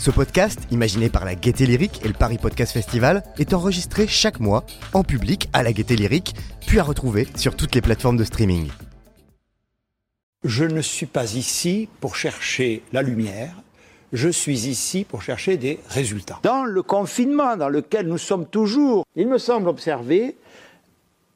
[0.00, 4.40] Ce podcast, imaginé par la Gaieté Lyrique et le Paris Podcast Festival, est enregistré chaque
[4.40, 4.64] mois
[4.94, 6.34] en public à la Gaieté Lyrique,
[6.66, 8.70] puis à retrouver sur toutes les plateformes de streaming.
[10.42, 13.52] Je ne suis pas ici pour chercher la lumière,
[14.14, 16.38] je suis ici pour chercher des résultats.
[16.44, 20.34] Dans le confinement dans lequel nous sommes toujours, il me semble observer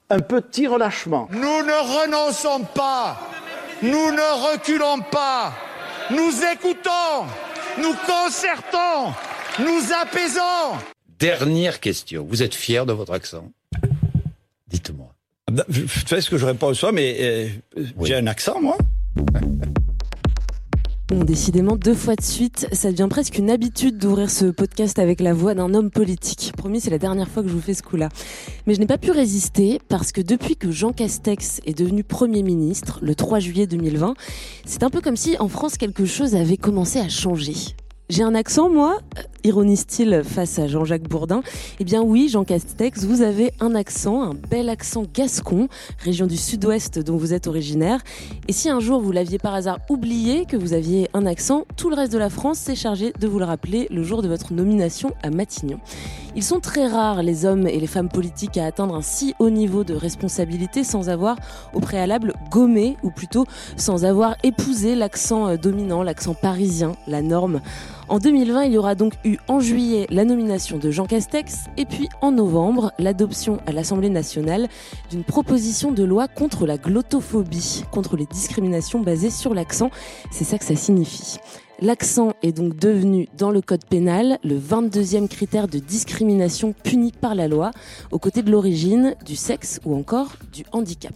[0.08, 1.28] un petit relâchement.
[1.32, 3.20] Nous ne renonçons pas,
[3.82, 5.52] nous ne reculons pas,
[6.10, 7.26] nous écoutons
[7.78, 9.12] nous concertons,
[9.58, 10.78] nous apaisons.
[11.18, 12.24] Dernière question.
[12.28, 13.50] Vous êtes fier de votre accent?
[14.68, 15.14] Dites-moi.
[16.06, 17.48] Savez ce que je réponds ça, mais euh,
[18.02, 18.76] j'ai un accent, moi.
[21.22, 25.32] Décidément, deux fois de suite, ça devient presque une habitude d'ouvrir ce podcast avec la
[25.32, 26.52] voix d'un homme politique.
[26.56, 28.08] Promis, c'est la dernière fois que je vous fais ce coup-là.
[28.66, 32.42] Mais je n'ai pas pu résister parce que depuis que Jean Castex est devenu Premier
[32.42, 34.14] ministre, le 3 juillet 2020,
[34.66, 37.54] c'est un peu comme si en France quelque chose avait commencé à changer.
[38.10, 38.98] J'ai un accent, moi
[39.44, 41.42] Ironise-t-il face à Jean-Jacques Bourdin?
[41.80, 46.36] Eh bien oui, Jean Castex, vous avez un accent, un bel accent gascon, région du
[46.36, 48.00] sud-ouest dont vous êtes originaire.
[48.48, 51.88] Et si un jour vous l'aviez par hasard oublié que vous aviez un accent, tout
[51.88, 54.52] le reste de la France s'est chargé de vous le rappeler le jour de votre
[54.52, 55.78] nomination à Matignon.
[56.36, 59.50] Ils sont très rares, les hommes et les femmes politiques, à atteindre un si haut
[59.50, 61.36] niveau de responsabilité sans avoir
[61.74, 67.60] au préalable gommé, ou plutôt sans avoir épousé l'accent euh, dominant, l'accent parisien, la norme.
[68.08, 71.86] En 2020, il y aura donc eu en juillet la nomination de Jean Castex et
[71.86, 74.68] puis en novembre l'adoption à l'Assemblée nationale
[75.10, 79.90] d'une proposition de loi contre la glottophobie, contre les discriminations basées sur l'accent.
[80.30, 81.38] C'est ça que ça signifie.
[81.84, 87.34] L'accent est donc devenu, dans le code pénal, le 22e critère de discrimination puni par
[87.34, 87.72] la loi,
[88.10, 91.12] aux côtés de l'origine, du sexe ou encore du handicap.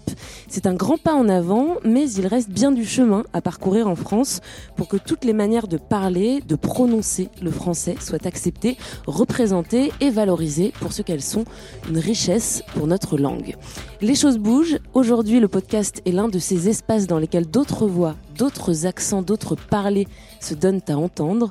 [0.47, 3.97] C'est un grand pas en avant, mais il reste bien du chemin à parcourir en
[3.97, 4.41] France
[4.77, 8.77] pour que toutes les manières de parler, de prononcer le français soient acceptées,
[9.07, 11.47] représentées et valorisées pour ce qu'elles sont,
[11.89, 13.57] une richesse pour notre langue.
[14.03, 14.81] Les choses bougent.
[14.93, 19.57] Aujourd'hui, le podcast est l'un de ces espaces dans lesquels d'autres voix, d'autres accents, d'autres
[19.57, 20.07] parlers
[20.41, 21.51] se donnent à entendre.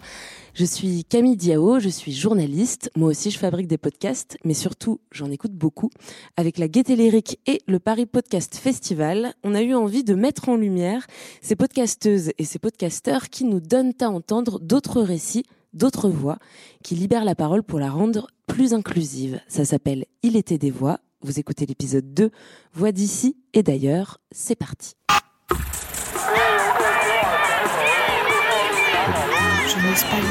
[0.54, 2.90] Je suis Camille Diao, je suis journaliste.
[2.96, 5.92] Moi aussi, je fabrique des podcasts, mais surtout, j'en écoute beaucoup.
[6.36, 10.50] Avec la Gaieté Lyrique et le Paris Podcast Festival, on a eu envie de mettre
[10.50, 11.06] en lumière
[11.42, 15.44] ces podcasteuses et ces podcasteurs qui nous donnent à entendre d'autres récits,
[15.74, 16.40] d'autres voix,
[16.84, 19.40] qui libèrent la parole pour la rendre plus inclusive.
[19.48, 21.00] Ça s'appelle Il était des voix.
[21.22, 22.32] Vous écoutez l'épisode 2,
[22.74, 24.20] Voix d'ici et d'ailleurs.
[24.32, 24.96] C'est parti.
[29.78, 30.24] Je n'ose pas le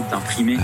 [0.00, 0.10] dire.
[0.10, 0.56] d'imprimer.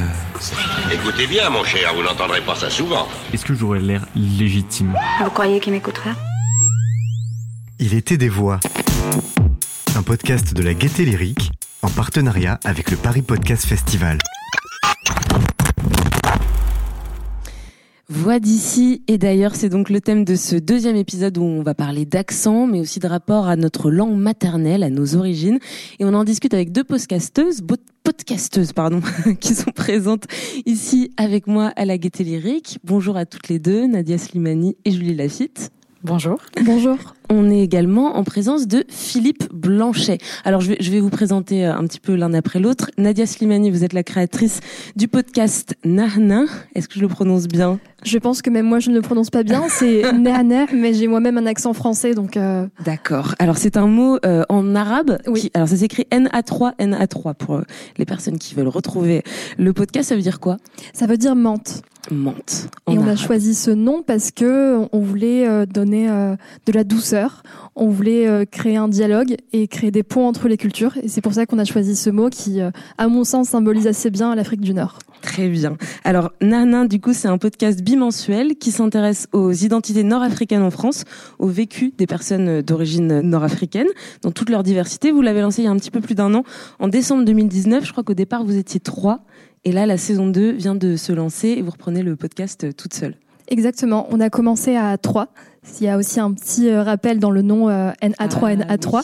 [0.92, 3.06] Écoutez bien, mon cher, vous n'entendrez pas ça souvent.
[3.32, 4.96] Est-ce que j'aurais l'air légitime?
[5.22, 6.14] Vous croyez qu'il m'écouterait
[7.78, 8.58] Il était des voix.
[9.94, 11.52] Un podcast de la Gaieté Lyrique
[11.82, 14.18] en partenariat avec le Paris Podcast Festival.
[18.14, 21.74] Voix d'ici et d'ailleurs, c'est donc le thème de ce deuxième épisode où on va
[21.74, 25.58] parler d'accent, mais aussi de rapport à notre langue maternelle, à nos origines.
[25.98, 27.62] Et on en discute avec deux podcasteuses,
[28.04, 29.00] podcasteuses pardon,
[29.40, 30.26] qui sont présentes
[30.66, 32.78] ici avec moi à la Gaieté Lyrique.
[32.84, 35.72] Bonjour à toutes les deux, Nadia Slimani et Julie Lafitte.
[36.04, 36.38] Bonjour.
[36.64, 36.96] Bonjour.
[37.30, 40.18] On est également en présence de Philippe Blanchet.
[40.44, 42.90] Alors je vais, je vais vous présenter euh, un petit peu l'un après l'autre.
[42.98, 44.58] Nadia Slimani, vous êtes la créatrice
[44.96, 46.46] du podcast Nahna.
[46.74, 47.78] Est-ce que je le prononce bien?
[48.02, 49.62] Je pense que même moi je ne le prononce pas bien.
[49.68, 52.36] C'est Nahna, mais j'ai moi-même un accent français, donc.
[52.36, 52.66] Euh...
[52.84, 53.36] D'accord.
[53.38, 55.18] Alors c'est un mot euh, en arabe.
[55.28, 55.42] Oui.
[55.42, 57.62] Qui, alors ça s'écrit NA3, NA3 pour euh,
[57.96, 59.22] les personnes qui veulent retrouver
[59.56, 60.08] le podcast.
[60.08, 60.56] Ça veut dire quoi?
[60.94, 61.82] Ça veut dire menthe.
[62.90, 66.36] Et on a choisi ce nom parce que on voulait euh, donner euh,
[66.66, 67.42] de la douceur,
[67.74, 70.96] on voulait euh, créer un dialogue et créer des ponts entre les cultures.
[71.02, 74.10] Et c'est pour ça qu'on a choisi ce mot qui, à mon sens, symbolise assez
[74.10, 74.98] bien l'Afrique du Nord.
[75.22, 75.76] Très bien.
[76.04, 81.04] Alors, Nana, du coup, c'est un podcast bimensuel qui s'intéresse aux identités nord-africaines en France,
[81.38, 83.86] au vécu des personnes d'origine nord-africaine,
[84.22, 85.12] dans toute leur diversité.
[85.12, 86.42] Vous l'avez lancé il y a un petit peu plus d'un an,
[86.80, 87.84] en décembre 2019.
[87.86, 89.20] Je crois qu'au départ, vous étiez trois.
[89.64, 92.94] Et là, la saison 2 vient de se lancer et vous reprenez le podcast toute
[92.94, 93.14] seule.
[93.48, 94.06] Exactement.
[94.10, 95.28] On a commencé à 3.
[95.80, 98.96] Il y a aussi un petit rappel dans le nom euh, NA3, ah, NA3.
[98.96, 99.00] Oui.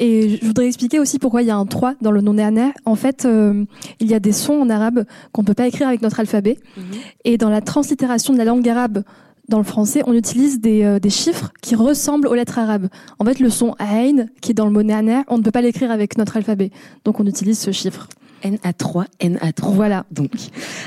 [0.00, 2.72] Et je voudrais expliquer aussi pourquoi il y a un 3 dans le nom néerlandais.
[2.84, 3.64] En fait, euh,
[3.98, 6.58] il y a des sons en arabe qu'on ne peut pas écrire avec notre alphabet.
[6.76, 6.96] Mm -hmm.
[7.24, 9.02] Et dans la translittération de la langue arabe
[9.48, 12.88] dans le français, on utilise des, des, chiffres qui ressemblent aux lettres arabes.
[13.18, 15.62] En fait, le son Ain, qui est dans le mot Nana, on ne peut pas
[15.62, 16.70] l'écrire avec notre alphabet.
[17.04, 18.06] Donc, on utilise ce chiffre.
[18.42, 19.74] NA3, NA3.
[19.74, 20.06] Voilà.
[20.10, 20.30] Donc,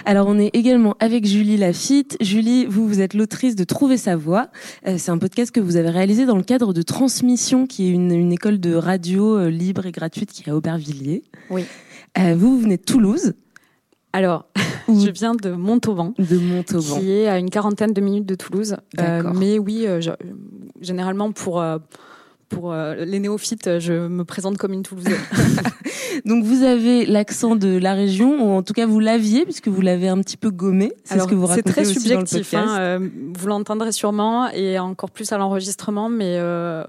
[0.05, 2.17] alors on est également avec Julie Lafitte.
[2.21, 4.47] Julie, vous, vous êtes l'autrice de Trouver sa voix.
[4.87, 7.91] Euh, c'est un podcast que vous avez réalisé dans le cadre de Transmission, qui est
[7.91, 11.23] une, une école de radio euh, libre et gratuite qui est à Aubervilliers.
[11.49, 11.65] Oui.
[12.17, 13.33] Euh, vous, vous venez de Toulouse.
[14.13, 14.45] Alors,
[14.87, 18.75] je viens de Montauban, de Montauban, qui est à une quarantaine de minutes de Toulouse.
[19.35, 20.11] Mais oui, je,
[20.81, 21.63] généralement pour
[22.51, 25.15] pour les néophytes, je me présente comme une Toulousaine.
[26.25, 29.81] Donc vous avez l'accent de la région, ou en tout cas vous l'aviez puisque vous
[29.81, 30.93] l'avez un petit peu gommé.
[31.03, 32.51] C'est ce que vous racontez très aussi subjectif.
[32.51, 32.67] dans le podcast.
[32.67, 36.83] Hein, euh, vous l'entendrez sûrement et encore plus à l'enregistrement, mais euh,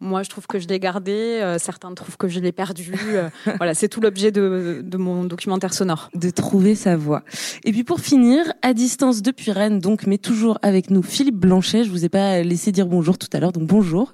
[0.00, 1.12] moi je trouve que je l'ai gardé.
[1.12, 2.94] Euh, certains trouvent que je l'ai perdu.
[3.08, 6.10] Euh, voilà, c'est tout l'objet de, de mon documentaire sonore.
[6.14, 7.22] De trouver sa voix.
[7.64, 11.84] Et puis pour finir, à distance depuis Rennes, donc mais toujours avec nous, Philippe Blanchet.
[11.84, 14.12] Je vous ai pas laissé dire bonjour tout à l'heure, donc bonjour.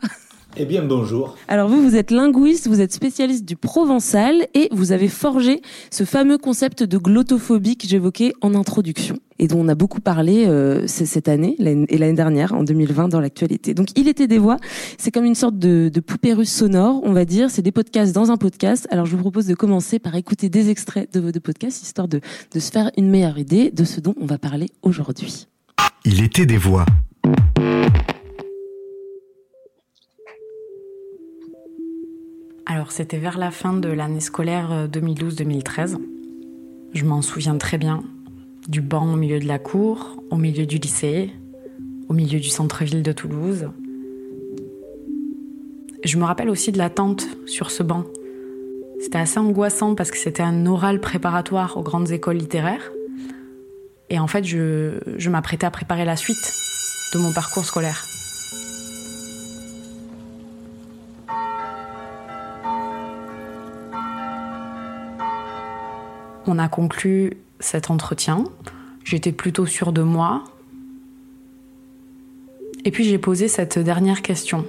[0.56, 1.36] Eh bien, bonjour.
[1.46, 6.04] Alors vous, vous êtes linguiste, vous êtes spécialiste du provençal et vous avez forgé ce
[6.04, 10.86] fameux concept de glottophobie que j'évoquais en introduction et dont on a beaucoup parlé euh,
[10.86, 13.74] cette année et l'année dernière, en 2020, dans l'actualité.
[13.74, 14.56] Donc il était des voix,
[14.98, 18.14] c'est comme une sorte de, de poupée russe sonore, on va dire, c'est des podcasts
[18.14, 18.86] dans un podcast.
[18.90, 22.08] Alors je vous propose de commencer par écouter des extraits de vos deux podcasts, histoire
[22.08, 22.20] de,
[22.52, 25.46] de se faire une meilleure idée de ce dont on va parler aujourd'hui.
[26.04, 26.84] Il était des voix.
[32.80, 35.98] Alors c'était vers la fin de l'année scolaire 2012-2013.
[36.94, 38.04] Je m'en souviens très bien.
[38.68, 41.30] Du banc au milieu de la cour, au milieu du lycée,
[42.08, 43.68] au milieu du centre-ville de Toulouse.
[46.04, 48.04] Je me rappelle aussi de l'attente sur ce banc.
[48.98, 52.90] C'était assez angoissant parce que c'était un oral préparatoire aux grandes écoles littéraires.
[54.08, 56.54] Et en fait, je, je m'apprêtais à préparer la suite
[57.12, 58.06] de mon parcours scolaire.
[66.46, 68.44] On a conclu cet entretien.
[69.04, 70.44] J'étais plutôt sûre de moi.
[72.84, 74.64] Et puis j'ai posé cette dernière question.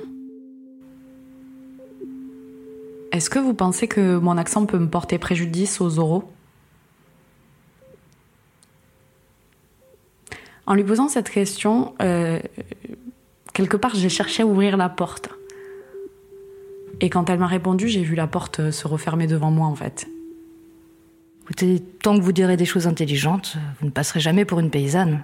[3.11, 6.29] Est-ce que vous pensez que mon accent peut me porter préjudice aux oraux?
[10.65, 12.39] En lui posant cette question, euh,
[13.53, 15.29] quelque part j'ai cherché à ouvrir la porte.
[17.01, 20.07] Et quand elle m'a répondu, j'ai vu la porte se refermer devant moi en fait.
[22.01, 25.23] Tant que vous direz des choses intelligentes, vous ne passerez jamais pour une paysanne.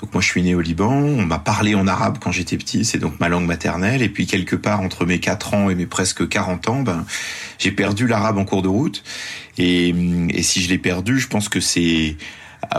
[0.00, 2.84] Donc moi je suis né au Liban, on m'a parlé en arabe quand j'étais petit,
[2.84, 5.86] c'est donc ma langue maternelle, et puis quelque part entre mes 4 ans et mes
[5.86, 7.06] presque 40 ans, ben,
[7.58, 9.02] j'ai perdu l'arabe en cours de route,
[9.56, 9.94] et
[10.42, 12.16] si je l'ai perdu, je pense que c'est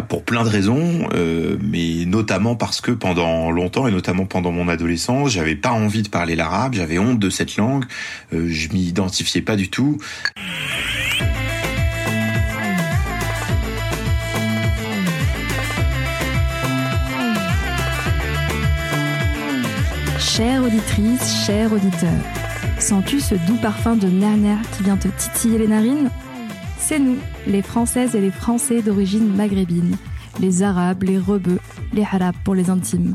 [0.07, 4.68] pour plein de raisons, euh, mais notamment parce que pendant longtemps et notamment pendant mon
[4.68, 7.86] adolescence, j'avais pas envie de parler l'arabe, j'avais honte de cette langue,
[8.34, 9.98] euh, je m'y identifiais pas du tout.
[20.19, 22.13] Chère auditrice, cher auditeur,
[22.80, 26.12] sens-tu ce doux parfum de nana qui vient te titiller les narines?
[26.88, 29.98] C'est nous, les Françaises et les Français d'origine maghrébine,
[30.39, 31.60] les Arabes, les Rebeux,
[31.92, 33.13] les Arabes pour les intimes.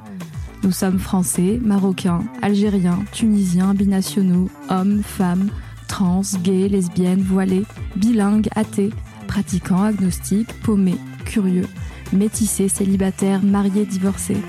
[0.63, 5.49] Nous sommes Français, Marocains, Algériens, Tunisiens, binationaux, hommes, femmes,
[5.89, 7.65] trans, gays, lesbiennes, voilés,
[7.97, 8.91] bilingues, athées,
[9.27, 11.67] pratiquants, agnostiques, paumés, curieux,
[12.13, 14.43] métissés, célibataires, mariés, divorcés,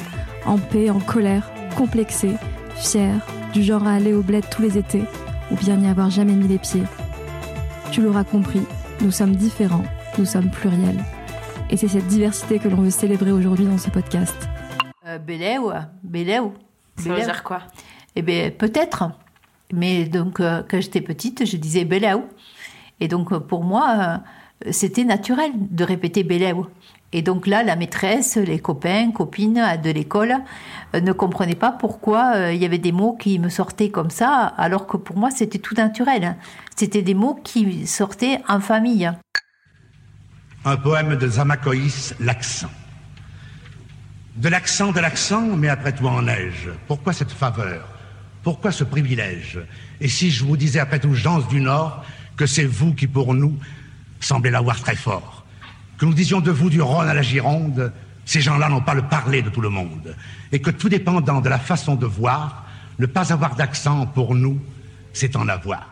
[0.46, 2.36] en paix, en colère, complexés,
[2.76, 3.22] fiers,
[3.54, 5.06] du genre à aller au bled tous les étés,
[5.50, 6.84] ou bien n'y avoir jamais mis les pieds.
[7.90, 8.64] Tu l'auras compris,
[9.04, 9.84] nous sommes différents,
[10.18, 11.04] nous sommes pluriels.
[11.70, 14.36] Et c'est cette diversité que l'on veut célébrer aujourd'hui dans ce podcast.
[15.06, 15.72] Euh, Béléou,
[16.04, 16.54] Béléou.
[16.98, 17.64] Ça veut dire quoi?
[18.16, 19.12] Eh bien, peut-être.
[19.74, 22.24] Mais donc, euh, quand j'étais petite, je disais Béléou.
[23.02, 24.22] Et donc, euh, pour moi,
[24.66, 26.68] euh, c'était naturel de répéter Béléou.
[27.14, 30.36] Et donc là, la maîtresse, les copains, copines de l'école
[30.96, 34.10] euh, ne comprenaient pas pourquoi euh, il y avait des mots qui me sortaient comme
[34.10, 36.36] ça, alors que pour moi, c'était tout naturel.
[36.76, 39.12] C'était des mots qui sortaient en famille.
[40.66, 42.72] Un poème de Zamakoïs, L'accent.
[44.36, 46.70] De l'accent, de l'accent, mais après tout en neige.
[46.88, 47.88] Pourquoi cette faveur?
[48.42, 49.60] Pourquoi ce privilège?
[50.02, 52.04] Et si je vous disais après tout, gens du Nord,
[52.36, 53.56] que c'est vous qui pour nous
[54.20, 55.43] semblez l'avoir très fort?
[56.04, 57.94] Que nous disions de vous du Rhône à la Gironde,
[58.26, 60.18] ces gens-là n'ont pas le parler de tout le monde.
[60.52, 62.66] Et que tout dépendant de la façon de voir,
[63.00, 64.60] ne pas avoir d'accent pour nous,
[65.14, 65.90] c'est en avoir.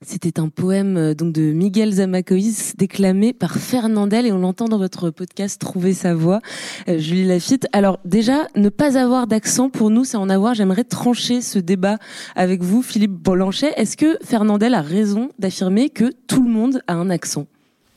[0.00, 2.38] C'était un poème euh, de Miguel Zamacois
[2.78, 6.40] déclamé par Fernandel et on l'entend dans votre podcast Trouver sa voix,
[6.88, 7.68] euh, Julie Lafitte.
[7.74, 10.54] Alors déjà, ne pas avoir d'accent pour nous, c'est en avoir.
[10.54, 11.98] J'aimerais trancher ce débat
[12.36, 13.74] avec vous, Philippe Blanchet.
[13.76, 17.46] Est-ce que Fernandel a raison d'affirmer que tout le monde a un accent?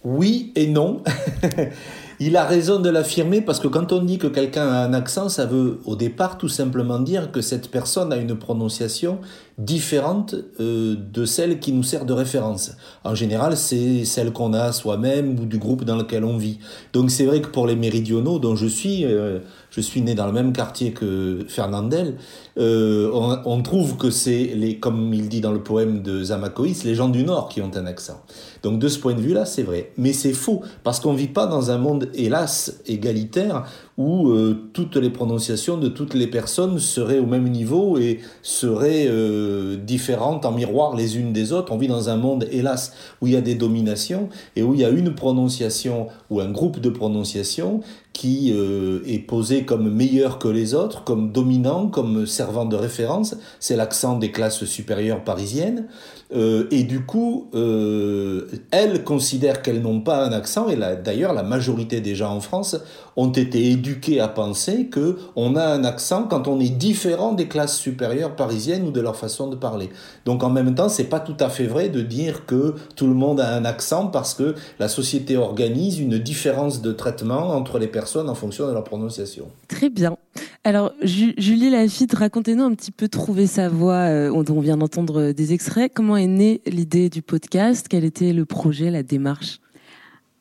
[0.03, 1.03] Oui et non.
[2.19, 5.27] Il a raison de l'affirmer parce que quand on dit que quelqu'un a un accent,
[5.27, 9.19] ça veut au départ tout simplement dire que cette personne a une prononciation
[9.61, 12.71] différente euh, de celle qui nous sert de référence.
[13.03, 16.59] En général, c'est celle qu'on a soi-même ou du groupe dans lequel on vit.
[16.93, 19.39] Donc c'est vrai que pour les méridionaux dont je suis, euh,
[19.69, 22.15] je suis né dans le même quartier que Fernandel,
[22.57, 26.95] euh, on, trouve que c'est, les, comme il dit dans le poème de Zamacoïs, les
[26.95, 28.21] gens du Nord qui ont un accent.
[28.63, 29.91] Donc de ce point de vue-là, c'est vrai.
[29.97, 33.65] Mais c'est faux, parce qu'on ne vit pas dans un monde, hélas, égalitaire,
[33.97, 39.07] où euh, toutes les prononciations de toutes les personnes seraient au même niveau et seraient
[39.07, 41.71] euh, différentes en miroir les unes des autres.
[41.71, 44.79] On vit dans un monde, hélas, où il y a des dominations et où il
[44.79, 47.81] y a une prononciation ou un groupe de prononciations
[48.13, 53.35] qui euh, est posé comme meilleur que les autres, comme dominant, comme servant de référence.
[53.59, 55.87] C'est l'accent des classes supérieures parisiennes.
[56.33, 61.43] Euh, et du coup, euh, elles considèrent qu'elles n'ont pas un accent, et d'ailleurs la
[61.43, 62.77] majorité des gens en France
[63.17, 67.47] ont été éduqués à penser que on a un accent quand on est différent des
[67.47, 69.89] classes supérieures parisiennes ou de leur façon de parler.
[70.25, 73.13] Donc en même temps, c'est pas tout à fait vrai de dire que tout le
[73.13, 77.87] monde a un accent parce que la société organise une différence de traitement entre les
[77.87, 79.47] personnes en fonction de leur prononciation.
[79.67, 80.15] Très bien.
[80.63, 85.31] Alors Julie Lafitte, racontez-nous un petit peu trouver sa voix euh, dont on vient d'entendre
[85.31, 85.91] des extraits.
[85.93, 87.87] Comment est née l'idée du podcast?
[87.89, 89.59] Quel était le projet, la démarche?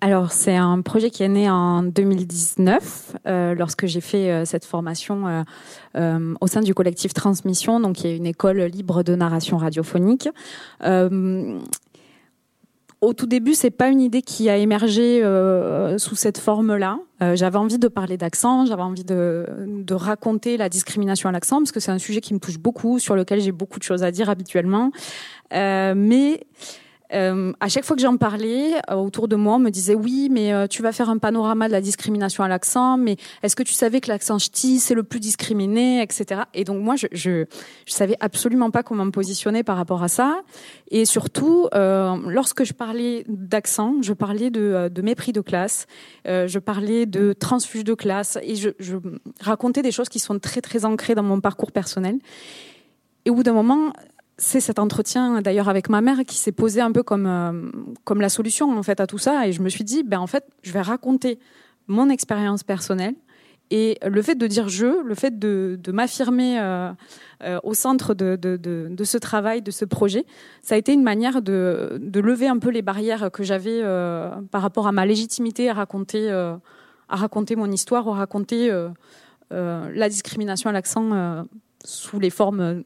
[0.02, 4.64] Alors c'est un projet qui est né en 2019 euh, lorsque j'ai fait euh, cette
[4.64, 5.44] formation
[5.96, 10.28] euh, au sein du collectif Transmission, donc qui est une école libre de narration radiophonique.
[13.02, 15.22] Au tout début, c'est pas une idée qui a émergé
[15.96, 16.98] sous cette forme-là.
[17.32, 19.46] j'avais envie de parler d'accent, j'avais envie de,
[19.90, 23.16] raconter la discrimination à l'accent parce que c'est un sujet qui me touche beaucoup, sur
[23.16, 24.92] lequel j'ai beaucoup de choses à dire habituellement.
[25.52, 26.40] Mais
[27.12, 30.28] euh, à chaque fois que j'en parlais, euh, autour de moi, on me disait oui,
[30.30, 33.62] mais euh, tu vas faire un panorama de la discrimination à l'accent, mais est-ce que
[33.62, 36.42] tu savais que l'accent ch'ti c'est le plus discriminé, etc.
[36.54, 37.44] Et donc moi, je, je,
[37.86, 40.42] savais absolument pas comment me positionner par rapport à ça.
[40.90, 45.86] Et surtout, euh, lorsque je parlais d'accent, je parlais de, de, mépris de classe,
[46.24, 48.96] je parlais de transfuge de classe, et je, je
[49.40, 52.18] racontais des choses qui sont très très ancrées dans mon parcours personnel.
[53.24, 53.92] Et au bout d'un moment,
[54.40, 57.70] c'est cet entretien d'ailleurs avec ma mère qui s'est posé un peu comme euh,
[58.04, 60.26] comme la solution en fait à tout ça et je me suis dit ben en
[60.26, 61.38] fait je vais raconter
[61.88, 63.14] mon expérience personnelle
[63.70, 66.90] et le fait de dire je, le fait de, m'affirmer euh,
[67.42, 70.24] euh, au centre de, ce travail, de ce projet,
[70.60, 73.80] ça a été une manière de, de lever un peu les barrières que j'avais
[74.50, 78.72] par rapport à ma légitimité à raconter, à raconter mon histoire ou à raconter
[79.52, 81.46] la discrimination à l'accent
[81.84, 82.82] sous les formes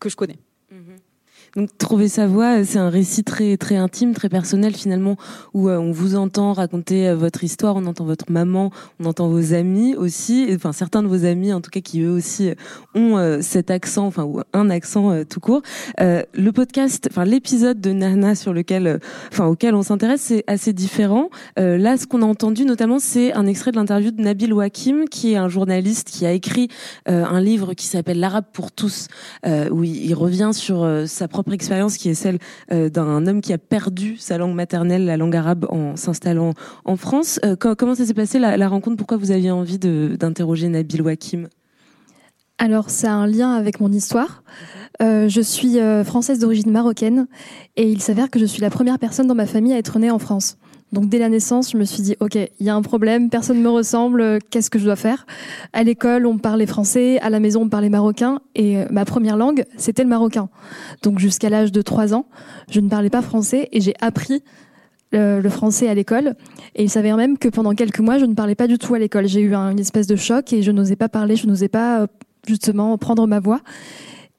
[0.00, 0.38] que je connais.
[0.72, 1.13] Mm-hmm.
[1.56, 5.16] Donc trouver sa voix, c'est un récit très très intime, très personnel finalement,
[5.52, 9.28] où euh, on vous entend raconter euh, votre histoire, on entend votre maman, on entend
[9.28, 12.54] vos amis aussi, enfin certains de vos amis en tout cas qui eux aussi euh,
[12.96, 15.62] ont cet accent, enfin ou un accent tout court.
[15.98, 21.28] le podcast, enfin l'épisode de Nana sur lequel, enfin auquel on s'intéresse, c'est assez différent.
[21.56, 25.32] là, ce qu'on a entendu notamment, c'est un extrait de l'interview de Nabil Wakim, qui
[25.32, 26.68] est un journaliste qui a écrit
[27.06, 29.08] un livre qui s'appelle L'arabe pour tous,
[29.44, 32.38] où il revient sur sa propre expérience qui est celle
[32.72, 36.96] euh, d'un homme qui a perdu sa langue maternelle, la langue arabe, en s'installant en
[36.96, 37.40] France.
[37.44, 38.96] Euh, comment ça s'est passé la, rencontre?
[38.96, 41.48] Pourquoi vous aviez envie d'interroger Nabil Wakim
[42.58, 44.44] alors, c'est un lien avec mon histoire.
[45.02, 47.26] Euh, je suis française d'origine marocaine
[47.74, 50.08] et il s'avère que je suis la première personne dans ma famille à être née
[50.08, 50.56] en France.
[50.94, 53.58] Donc dès la naissance, je me suis dit, ok, il y a un problème, personne
[53.58, 55.26] ne me ressemble, euh, qu'est-ce que je dois faire?
[55.72, 59.36] À l'école, on parlait français, à la maison, on parlait marocain, et euh, ma première
[59.36, 60.48] langue, c'était le marocain.
[61.02, 62.26] Donc jusqu'à l'âge de 3 ans,
[62.70, 64.44] je ne parlais pas français et j'ai appris
[65.14, 66.36] euh, le, français à l'école.
[66.76, 69.00] Et il s'avère même que pendant quelques mois, je ne parlais pas du tout à
[69.00, 69.26] l'école.
[69.26, 72.06] J'ai eu une espèce de choc et je n'osais pas parler, je n'osais pas
[72.46, 73.60] justement prendre ma voix.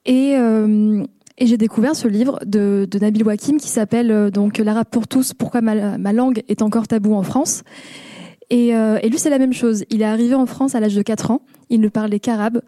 [0.06, 0.38] Et,
[1.38, 5.08] et j'ai découvert ce livre de, de Nabil Wakim qui s'appelle euh, donc L'arabe pour
[5.08, 7.64] tous, pourquoi ma, langue est encore tabou en France.
[8.50, 9.84] Et, euh, et lui, c'est la même chose.
[9.90, 12.62] Il est arrivé en France à l'âge de 4 ans, il ne parlait qu'arabe.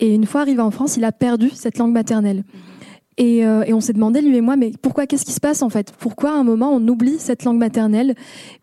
[0.00, 2.44] Et une fois arrivé en France, il a perdu cette langue maternelle.
[3.20, 5.60] Et, euh, et, on s'est demandé, lui et moi, mais pourquoi, qu'est-ce qui se passe
[5.60, 5.92] en fait?
[5.98, 8.14] Pourquoi à un moment on oublie cette langue maternelle?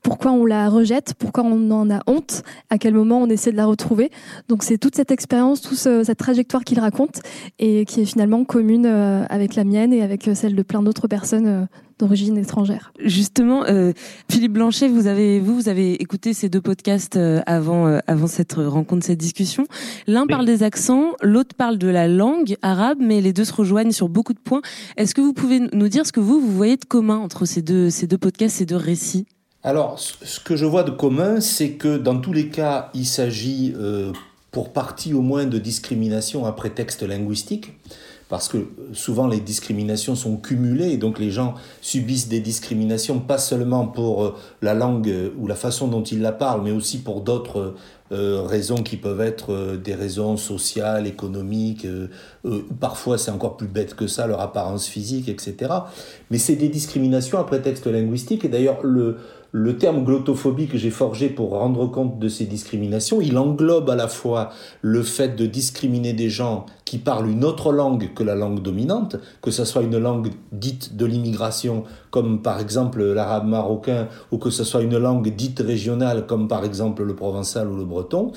[0.01, 1.13] Pourquoi on la rejette?
[1.13, 2.41] Pourquoi on en a honte?
[2.71, 4.09] À quel moment on essaie de la retrouver?
[4.49, 7.19] Donc c'est toute cette expérience, toute cette trajectoire qu'il raconte
[7.59, 11.07] et qui est finalement commune euh, avec la mienne et avec celle de plein d'autres
[11.07, 11.65] personnes euh,
[11.99, 12.91] d'origine étrangère.
[13.03, 13.93] Justement, euh,
[14.29, 18.27] Philippe Blanchet, vous avez vous, vous avez écouté ces deux podcasts euh, avant euh, avant
[18.27, 19.65] cette rencontre, cette discussion.
[20.05, 23.91] L'un parle des accents, l'autre parle de la langue arabe, mais les deux se rejoignent
[23.91, 24.61] sur beaucoup de points.
[24.95, 27.61] Est-ce que vous pouvez nous dire ce que vous vous voyez de commun entre ces
[27.61, 29.25] deux ces deux podcasts, ces deux récits?
[29.63, 33.73] Alors, ce que je vois de commun, c'est que dans tous les cas, il s'agit
[34.51, 37.73] pour partie au moins de discrimination à prétexte linguistique
[38.29, 38.57] parce que
[38.93, 44.23] souvent les discriminations sont cumulées et donc les gens subissent des discriminations pas seulement pour
[44.23, 47.75] euh, la langue euh, ou la façon dont ils la parlent, mais aussi pour d'autres
[48.11, 51.85] euh, raisons qui peuvent être des raisons sociales, économiques,
[52.79, 55.73] parfois c'est encore plus bête que ça, leur apparence physique, etc.
[56.31, 59.17] Mais c'est des discriminations à prétexte linguistique et d'ailleurs le,
[59.57, 63.95] le terme glottophobie que j'ai forgé pour rendre compte de ces discriminations, il englobe à
[63.95, 68.35] la fois le fait de discriminer des gens qui parlent une autre langue que la
[68.35, 74.09] langue dominante, que ce soit une langue dite de l'immigration, comme par exemple l'arabe marocain,
[74.31, 77.85] ou que ce soit une langue dite régionale, comme par exemple le provençal ou le
[77.85, 78.33] breton,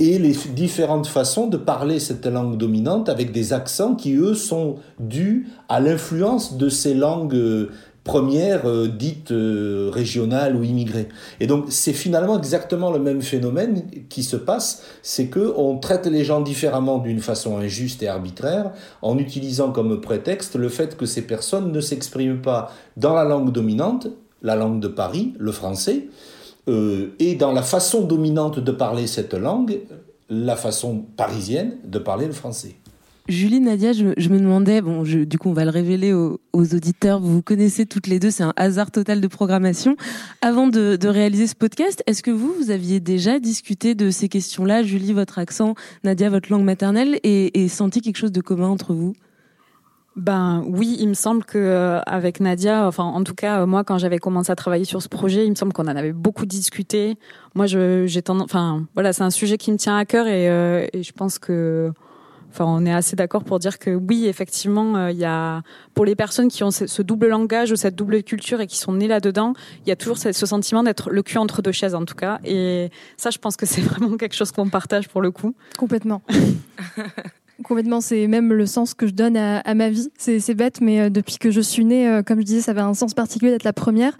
[0.00, 4.76] et les différentes façons de parler cette langue dominante avec des accents qui, eux, sont
[4.98, 7.68] dus à l'influence de ces langues
[8.04, 11.08] première euh, dite euh, régionale ou immigrée.
[11.40, 16.06] Et donc c'est finalement exactement le même phénomène qui se passe, c'est que on traite
[16.06, 21.06] les gens différemment d'une façon injuste et arbitraire en utilisant comme prétexte le fait que
[21.06, 24.08] ces personnes ne s'expriment pas dans la langue dominante,
[24.42, 26.08] la langue de Paris, le français,
[26.68, 29.80] euh, et dans la façon dominante de parler cette langue,
[30.28, 32.76] la façon parisienne de parler le français.
[33.26, 37.36] Julie, Nadia, je, me demandais, bon, du coup, on va le révéler aux, auditeurs, vous
[37.36, 39.96] vous connaissez toutes les deux, c'est un hasard total de programmation.
[40.42, 44.82] Avant de, réaliser ce podcast, est-ce que vous, vous aviez déjà discuté de ces questions-là,
[44.82, 49.14] Julie, votre accent, Nadia, votre langue maternelle, et, senti quelque chose de commun entre vous?
[50.16, 53.82] Ben oui, il me semble que euh, avec Nadia, enfin en tout cas euh, moi
[53.82, 56.46] quand j'avais commencé à travailler sur ce projet, il me semble qu'on en avait beaucoup
[56.46, 57.16] discuté.
[57.56, 60.86] Moi j'ai tendance, enfin voilà, c'est un sujet qui me tient à cœur et, euh,
[60.92, 61.92] et je pense que
[62.54, 65.62] Enfin, on est assez d'accord pour dire que oui, effectivement, euh, il y a
[65.92, 68.92] pour les personnes qui ont ce, double langage ou cette double culture et qui sont
[68.92, 71.96] nées là-dedans, il y a toujours ce, ce sentiment d'être le cul entre deux chaises
[71.96, 72.38] en tout cas.
[72.44, 75.56] Et ça, je pense que c'est vraiment quelque chose qu'on partage pour le coup.
[75.76, 76.22] Complètement.
[77.62, 80.08] Complètement, c'est même le sens que je donne à, ma vie.
[80.18, 82.80] C'est bête, mais euh, depuis que je suis née, euh, comme je disais, ça avait
[82.80, 84.18] un sens particulier d'être la première,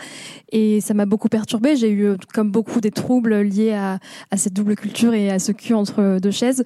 [0.52, 1.74] et ça m'a beaucoup perturbée.
[1.74, 3.98] J'ai eu, euh, comme beaucoup, des troubles liés à,
[4.36, 6.62] cette double culture et à ce cul entre deux chaises.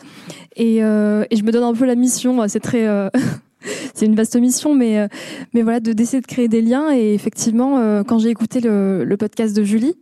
[0.57, 2.47] Et, je me donne un peu la mission.
[2.49, 2.87] C'est très
[3.95, 5.09] c'est une vaste mission, mais
[5.55, 6.93] mais voilà, de d'essayer de créer des liens.
[6.93, 9.95] Et effectivement, quand j'ai écouté le, le, podcast de Julie,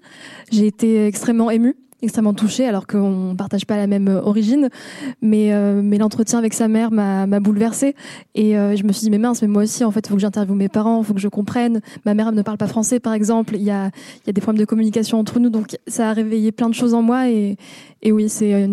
[0.50, 1.76] j'ai été extrêmement émue
[2.07, 4.71] extrêmement touchée alors qu'on partage pas la même euh, origine.
[5.21, 7.95] Mais euh, mais l'entretien avec sa mère m'a m'a bouleversée.
[8.35, 10.14] Et euh, je me suis dit mais mince mais moi aussi en fait il faut
[10.14, 11.81] que j'interviewe mes parents il faut que je comprenne.
[12.05, 13.55] Ma mère ne parle pas français par exemple.
[13.57, 13.90] Il y a
[14.27, 15.51] y a des problèmes de communication entre nous.
[15.51, 17.29] Donc ça a réveillé plein de choses en moi.
[17.29, 17.57] Et
[18.03, 18.69] et oui c'est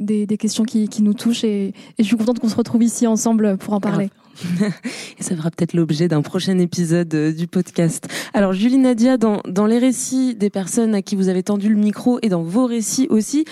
[0.00, 1.44] des, des, questions qui, qui nous touchent.
[1.44, 4.10] Et, et je suis contente qu'on se retrouve ici ensemble pour en parler.
[5.18, 8.08] et ça fera peut-être l'objet d'un prochain épisode euh, du podcast.
[8.34, 12.18] Alors Julie Nadia, dans, les récits des personnes à qui vous avez tendu le micro
[12.22, 13.44] et dans vos récits aussi,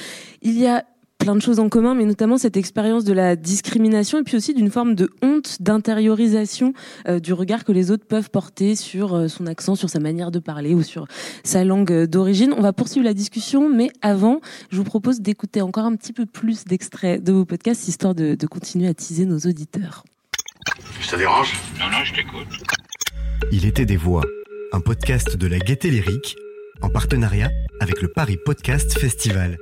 [0.42, 0.84] il y a
[1.18, 4.54] plein de choses en commun, mais notamment cette expérience de la discrimination et puis aussi
[4.54, 6.72] d'une forme de honte, d'intériorisation
[7.08, 10.30] euh, du regard que les autres peuvent porter sur euh, son accent, sur sa manière
[10.30, 11.06] de parler ou sur
[11.44, 12.54] sa langue d'origine.
[12.56, 14.40] On va poursuivre la discussion, mais avant,
[14.70, 18.34] je vous propose d'écouter encore un petit peu plus d'extraits de vos podcasts, histoire de,
[18.34, 20.04] de continuer à teaser nos auditeurs.
[21.02, 22.46] Ça dérange Non, non, je t'écoute.
[23.50, 24.22] Il était des voix,
[24.72, 26.36] un podcast de la Gaieté Lyrique
[26.82, 29.56] en partenariat avec le Paris Podcast Festival.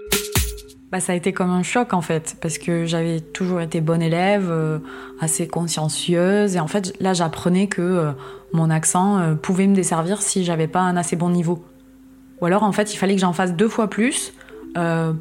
[0.91, 4.03] Bah, ça a été comme un choc en fait, parce que j'avais toujours été bonne
[4.03, 4.79] élève, euh,
[5.21, 8.13] assez consciencieuse, et en fait là j'apprenais que euh,
[8.53, 11.65] mon accent euh, pouvait me desservir si j'avais pas un assez bon niveau.
[12.41, 14.33] Ou alors en fait il fallait que j'en fasse deux fois plus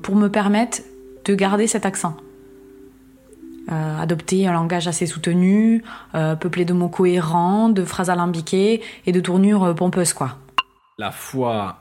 [0.03, 0.81] pour me permettre
[1.25, 2.15] de garder cet accent.
[3.69, 5.83] Euh, adopter un langage assez soutenu,
[6.15, 10.37] euh, peuplé de mots cohérents, de phrases alambiquées et de tournures euh, pompeuses, quoi.
[10.97, 11.79] La fois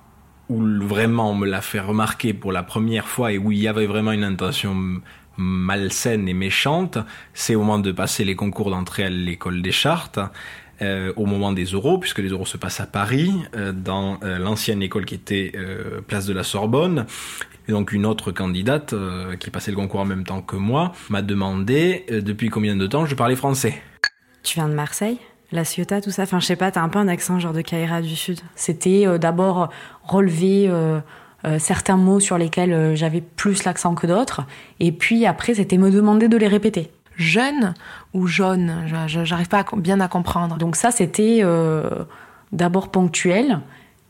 [0.48, 3.68] où vraiment on me l'a fait remarquer pour la première fois et où il y
[3.68, 5.00] avait vraiment une intention
[5.36, 6.98] malsaine et méchante,
[7.34, 10.18] c'est au moment de passer les concours d'entrée à l'école des chartes.
[10.80, 13.32] au moment des euros, puisque les euros se passent à Paris,
[13.72, 15.52] dans l'ancienne école qui était
[16.06, 17.06] place de la Sorbonne.
[17.68, 20.92] Et donc une autre candidate euh, qui passait le concours en même temps que moi
[21.10, 23.80] m'a demandé euh, depuis combien de temps je parlais français.
[24.42, 25.18] Tu viens de Marseille
[25.52, 26.24] la Ciotat, tout ça.
[26.24, 28.40] Enfin, je sais pas, t'as un peu un accent genre de Caïra du Sud.
[28.56, 29.70] C'était euh, d'abord
[30.02, 30.68] relever
[31.58, 34.42] certains mots sur lesquels j'avais plus l'accent que d'autres,
[34.80, 36.90] et puis après, c'était me demander de les répéter.
[37.14, 37.74] Jeune
[38.14, 38.84] ou jaune?
[39.06, 40.56] J'arrive pas bien à comprendre.
[40.56, 41.44] Donc ça, c'était
[42.50, 43.60] d'abord ponctuel,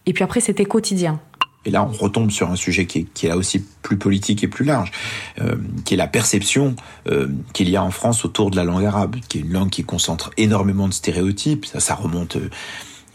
[0.07, 1.21] et puis après c'était quotidien.
[1.67, 4.43] Et là, on retombe sur un sujet qui est, qui est là aussi plus politique
[4.45, 4.93] et plus large,
[5.41, 6.77] euh, qui est la perception
[7.09, 9.71] euh, qu'il y a en France autour de la langue arabe, qui est une langue
[9.71, 11.67] qui concentre énormément de stéréotypes.
[11.67, 12.49] Ça, ça remonte euh,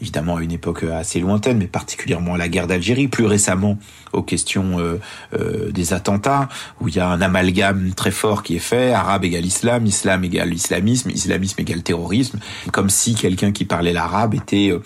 [0.02, 3.78] évidemment à une époque assez lointaine, mais particulièrement à la guerre d'Algérie, plus récemment
[4.12, 5.00] aux questions euh,
[5.32, 6.48] euh, des attentats,
[6.80, 10.24] où il y a un amalgame très fort qui est fait, arabe égale islam, islam
[10.24, 12.40] égale islamisme, islamisme égale terrorisme,
[12.72, 14.80] comme si quelqu'un qui parlait l'arabe était euh, euh,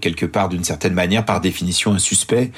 [0.00, 2.50] quelque part d'une certaine manière par définition un suspect,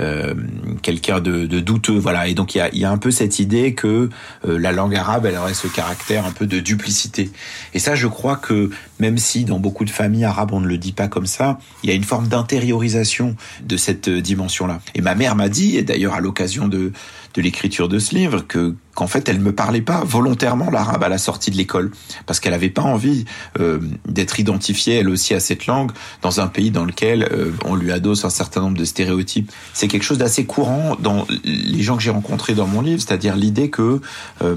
[0.00, 0.34] euh,
[0.82, 2.28] quelqu'un de, de, douteux, voilà.
[2.28, 4.08] Et donc il y a, y a un peu cette idée que
[4.46, 7.30] euh, la langue arabe, elle aurait ce caractère un peu de duplicité.
[7.74, 10.78] Et ça, je crois que même si dans beaucoup de familles arabes on ne le
[10.78, 14.80] dit pas comme ça, il y a une forme d'intériorisation de cette dimension-là.
[14.94, 16.92] Et ma mère m'a dit, et d'ailleurs à l'occasion de
[17.34, 21.08] de l'écriture de ce livre que qu'en fait elle me parlait pas volontairement l'arabe à
[21.08, 21.90] la sortie de l'école
[22.26, 23.24] parce qu'elle avait pas envie
[23.58, 25.90] euh, d'être identifiée elle aussi à cette langue
[26.22, 29.50] dans un pays dans lequel euh, on lui adosse un certain nombre de stéréotypes.
[29.72, 33.36] C'est quelque chose d'assez courant dans les gens que j'ai rencontrés dans mon livre, c'est-à-dire
[33.36, 34.00] l'idée que
[34.42, 34.56] euh,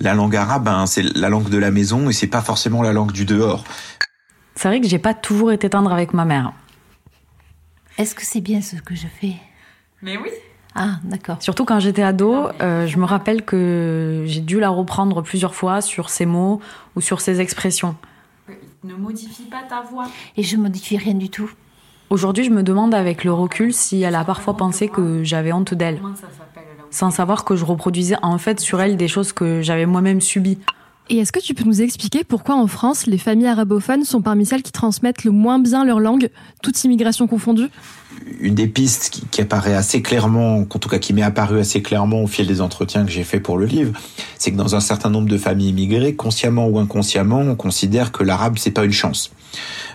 [0.00, 2.92] la langue arabe, hein, c'est la langue de la maison et c'est pas forcément la
[2.92, 3.64] langue du dehors.
[4.54, 6.52] C'est vrai que j'ai pas toujours été tendre avec ma mère.
[7.98, 9.34] Est-ce que c'est bien ce que je fais?
[10.02, 10.30] Mais oui.
[10.76, 11.36] Ah, d'accord.
[11.40, 15.80] Surtout quand j'étais ado, euh, je me rappelle que j'ai dû la reprendre plusieurs fois
[15.80, 16.60] sur ses mots
[16.94, 17.96] ou sur ses expressions.
[18.84, 20.06] Ne modifie pas ta voix.
[20.36, 21.50] Et je modifie rien du tout.
[22.10, 25.74] Aujourd'hui, je me demande avec le recul si elle a parfois pensé que j'avais honte
[25.74, 26.00] d'elle,
[26.90, 30.58] sans savoir que je reproduisais en fait sur elle des choses que j'avais moi-même subies.
[31.08, 34.44] Et est-ce que tu peux nous expliquer pourquoi en France, les familles arabophones sont parmi
[34.44, 36.30] celles qui transmettent le moins bien leur langue,
[36.62, 37.70] toute immigration confondue
[38.40, 41.82] Une des pistes qui, qui, apparaît assez clairement, en tout cas qui m'est apparue assez
[41.82, 43.92] clairement au fil des entretiens que j'ai fait pour le livre,
[44.38, 48.22] c'est que dans un certain nombre de familles immigrées, consciemment ou inconsciemment, on considère que
[48.22, 49.32] l'arabe c'est pas une chance.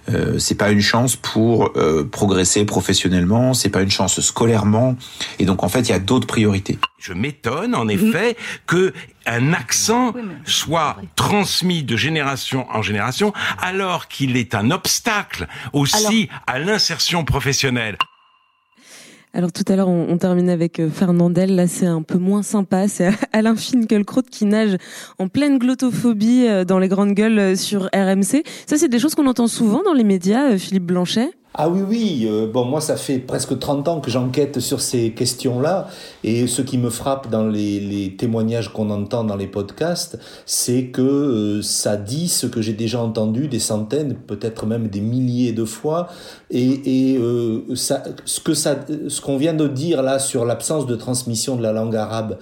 [0.09, 4.95] Euh, c'est pas une chance pour euh, progresser professionnellement, c'est pas une chance scolairement,
[5.37, 6.79] et donc en fait il y a d'autres priorités.
[6.97, 8.93] Je m'étonne en effet que
[9.25, 10.13] un accent
[10.45, 16.43] soit transmis de génération en génération alors qu'il est un obstacle aussi alors...
[16.47, 17.97] à l'insertion professionnelle.
[19.33, 21.55] Alors tout à l'heure, on, on, termine avec Fernandel.
[21.55, 22.87] Là, c'est un peu moins sympa.
[22.87, 24.77] C'est Alain Finkielkraut qui nage
[25.19, 28.43] en pleine glottophobie dans les grandes gueules sur RMC.
[28.65, 32.27] Ça, c'est des choses qu'on entend souvent dans les médias, Philippe Blanchet ah oui, oui.
[32.29, 35.89] Euh, bon, moi, ça fait presque 30 ans que j'enquête sur ces questions-là.
[36.23, 41.01] Et ce qui me frappe dans les, témoignages qu'on entend dans les podcasts, c'est que
[41.01, 45.65] euh, ça dit ce que j'ai déjà entendu des centaines, peut-être même des milliers de
[45.65, 46.07] fois.
[46.51, 48.77] Et, et euh, ça, ce que ça,
[49.09, 52.37] ce qu'on vient de dire là sur l'absence de transmission de la langue arabe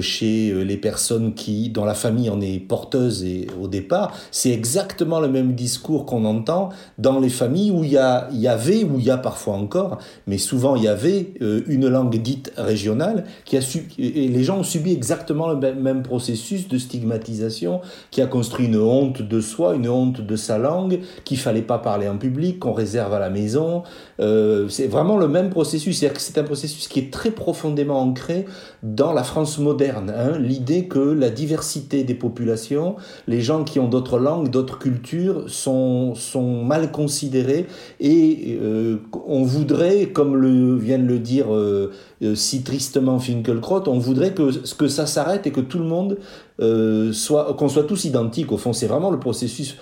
[0.00, 5.20] chez les personnes qui, dont la famille en est porteuse et, au départ, c'est exactement
[5.20, 7.98] le même discours qu'on entend dans les familles où il y
[8.44, 11.88] y avait, ou il y a parfois encore, mais souvent il y avait euh, une
[11.88, 16.68] langue dite régionale, qui a su, et les gens ont subi exactement le même processus
[16.68, 17.80] de stigmatisation,
[18.10, 21.78] qui a construit une honte de soi, une honte de sa langue, qu'il fallait pas
[21.78, 23.82] parler en public, qu'on réserve à la maison.
[24.20, 28.00] Euh, c'est vraiment le même processus, c'est-à-dire que c'est un processus qui est très profondément
[28.00, 28.46] ancré
[28.82, 29.83] dans la France moderne.
[29.90, 35.48] Hein, L'idée que la diversité des populations, les gens qui ont d'autres langues, d'autres cultures,
[35.48, 37.66] sont, sont mal considérés
[38.00, 41.90] et euh, on voudrait, comme vient de le dire euh,
[42.34, 46.18] si tristement Finkelkraut, on voudrait que, que ça s'arrête et que tout le monde
[46.60, 48.52] euh, soit, qu'on soit tous identiques.
[48.52, 49.76] Au fond, c'est vraiment le processus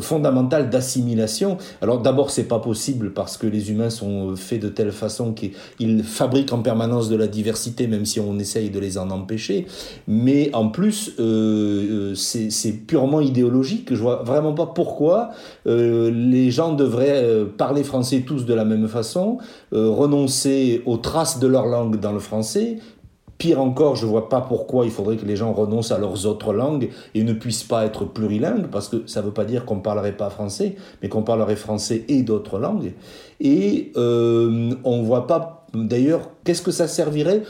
[0.00, 1.58] fondamental d'assimilation.
[1.82, 6.04] Alors d'abord, c'est pas possible parce que les humains sont faits de telle façon qu'ils
[6.04, 9.66] fabriquent en permanence de la diversité, même si on essaye de les en empêcher.
[10.06, 13.88] Mais en plus, euh, c'est purement idéologique.
[13.94, 15.30] Je vois vraiment pas pourquoi
[15.66, 19.38] euh, les gens devraient euh, parler français tous de la même façon,
[19.72, 22.78] euh, renoncer aux traces de leur langue dans le français,
[23.38, 26.24] Pire encore, je ne vois pas pourquoi il faudrait que les gens renoncent à leurs
[26.24, 29.66] autres langues et ne puissent pas être plurilingues, parce que ça ne veut pas dire
[29.66, 32.94] qu'on ne parlerait pas français, mais qu'on parlerait français et d'autres langues.
[33.40, 37.42] Et euh, on ne voit pas, d'ailleurs, qu'est-ce que ça servirait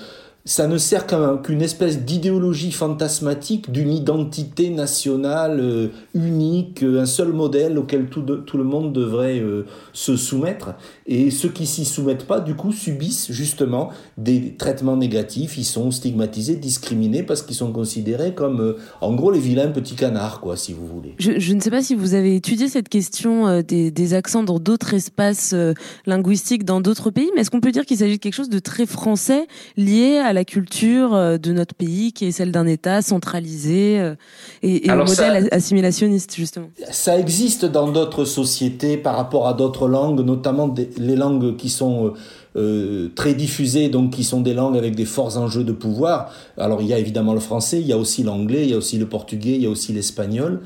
[0.47, 1.07] ça ne sert
[1.43, 8.23] qu'une espèce d'idéologie fantasmatique d'une identité nationale euh, unique, un seul modèle auquel tout,
[8.57, 10.75] le monde devrait euh, se soumettre.
[11.07, 15.59] Et ceux qui s'y soumettent pas, du coup, subissent justement des traitements négatifs.
[15.59, 19.95] Ils sont stigmatisés, discriminés parce qu'ils sont considérés comme, euh, en gros, les vilains petits
[19.95, 21.15] canards, quoi, si vous voulez.
[21.19, 24.59] Je, ne sais pas si vous avez étudié cette question euh, des, des, accents dans
[24.59, 25.75] d'autres espaces euh,
[26.07, 28.59] linguistiques, dans d'autres pays, mais est-ce qu'on peut dire qu'il s'agit de quelque chose de
[28.59, 34.15] très français lié à la culture de notre pays, qui est celle d'un État centralisé
[34.63, 36.69] et, et au modèle assimilationniste justement.
[36.91, 42.15] Ça existe dans d'autres sociétés par rapport à d'autres langues, notamment les langues qui sont
[42.57, 46.33] euh, très diffusées, donc qui sont des langues avec des forts enjeux de pouvoir.
[46.57, 48.79] Alors il y a évidemment le français, il y a aussi l'anglais, il y a
[48.79, 50.63] aussi le portugais, il y a aussi l'espagnol,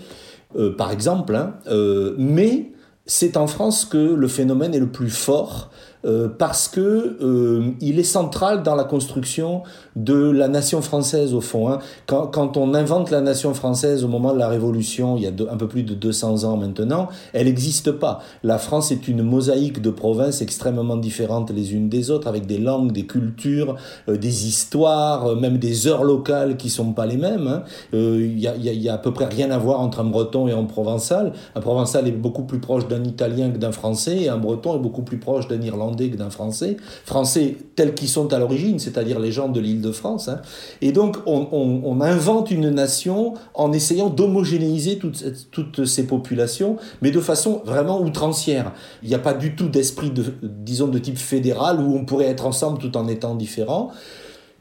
[0.56, 1.35] euh, par exemple.
[1.35, 1.54] Hein.
[1.66, 2.70] Euh, mais
[3.06, 5.70] c'est en France que le phénomène est le plus fort
[6.06, 9.62] euh, parce que euh, il est central dans la construction
[9.96, 11.68] de la nation française au fond.
[11.68, 11.78] Hein.
[12.06, 15.56] Quand, on invente la nation française au moment de la Révolution, il y a un
[15.56, 18.20] peu plus de 200 ans maintenant, elle n'existe pas.
[18.42, 22.58] La France est une mosaïque de provinces extrêmement différentes les unes des autres, avec des
[22.58, 23.76] langues, des cultures,
[24.08, 27.46] euh, des histoires, même des heures locales qui sont pas les mêmes.
[27.46, 27.62] Hein.
[27.92, 30.64] Il y, y, a, à peu près rien à voir entre un breton et un
[30.64, 31.32] provençal.
[31.54, 34.80] Un provençal est beaucoup plus proche d'un italien que d'un français, et un breton est
[34.80, 39.18] beaucoup plus proche d'un irlandais que d'un français, français tels qu'ils sont à l'origine, c'est-à-dire
[39.18, 40.29] les gens de l'île de France.
[40.29, 40.40] Hein.
[40.81, 47.20] Et donc on, invente une nation en essayant d'homogénéiser toutes, toutes ces populations, mais de
[47.20, 48.72] façon vraiment outrancière.
[49.03, 52.26] Il n'y a pas du tout d'esprit, de, disons, de type fédéral où on pourrait
[52.26, 53.92] être ensemble tout en étant différents.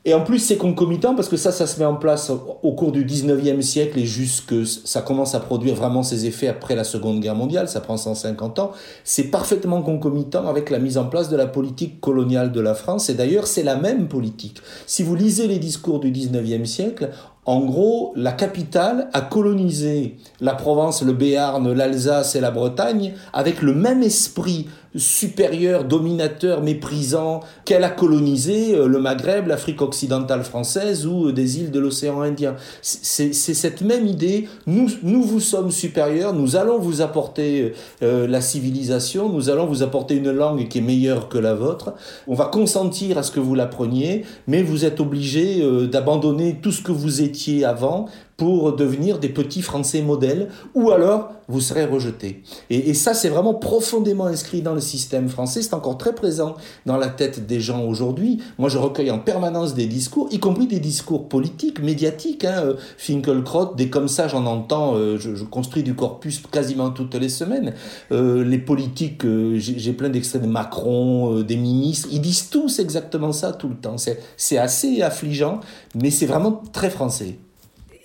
[0.05, 2.93] Et en plus, c'est concomitant parce que ça, ça se met en place au cours
[2.93, 7.19] du 19e siècle et jusque ça commence à produire vraiment ses effets après la Seconde
[7.19, 8.71] Guerre mondiale, ça prend 150 ans.
[9.03, 13.09] C'est parfaitement concomitant avec la mise en place de la politique coloniale de la France
[13.09, 14.61] et d'ailleurs, c'est la même politique.
[14.87, 17.09] Si vous lisez les discours du 19e siècle,
[17.45, 23.63] en gros, la capitale a colonisé la Provence, le Béarn, l'Alsace et la Bretagne avec
[23.63, 31.05] le même esprit supérieur, dominateur, méprisant qu'elle a colonisé euh, le Maghreb, l'Afrique occidentale française
[31.05, 32.55] ou euh, des îles de l'océan Indien.
[32.81, 38.41] C'est cette même idée, nous, nous vous sommes supérieurs, nous allons vous apporter euh, la
[38.41, 41.93] civilisation, nous allons vous apporter une langue qui est meilleure que la vôtre,
[42.27, 46.81] on va consentir à ce que vous l'appreniez, mais vous êtes obligé d'abandonner tout ce
[46.81, 48.07] que vous étiez avant
[48.39, 52.43] pour devenir des petits Français modèles, ou alors vous serez rejeté.
[52.69, 56.95] Et, ça, c'est vraiment profondément inscrit dans le système français, c'est encore très présent dans
[56.95, 58.39] la tête des gens aujourd'hui.
[58.57, 62.45] Moi, je recueille en permanence des discours, y compris des discours politiques, médiatiques.
[62.45, 67.15] Hein, euh, Finkelkraut, des comme ça, j'en entends, euh, je, construis du corpus quasiment toutes
[67.15, 67.73] les semaines.
[68.11, 69.23] Euh, les politiques,
[69.55, 73.95] j'ai plein d'extraits de Macron, des ministres, ils disent tous exactement ça tout le temps.
[73.97, 75.59] C'est assez affligeant,
[75.95, 77.37] mais c'est vraiment très français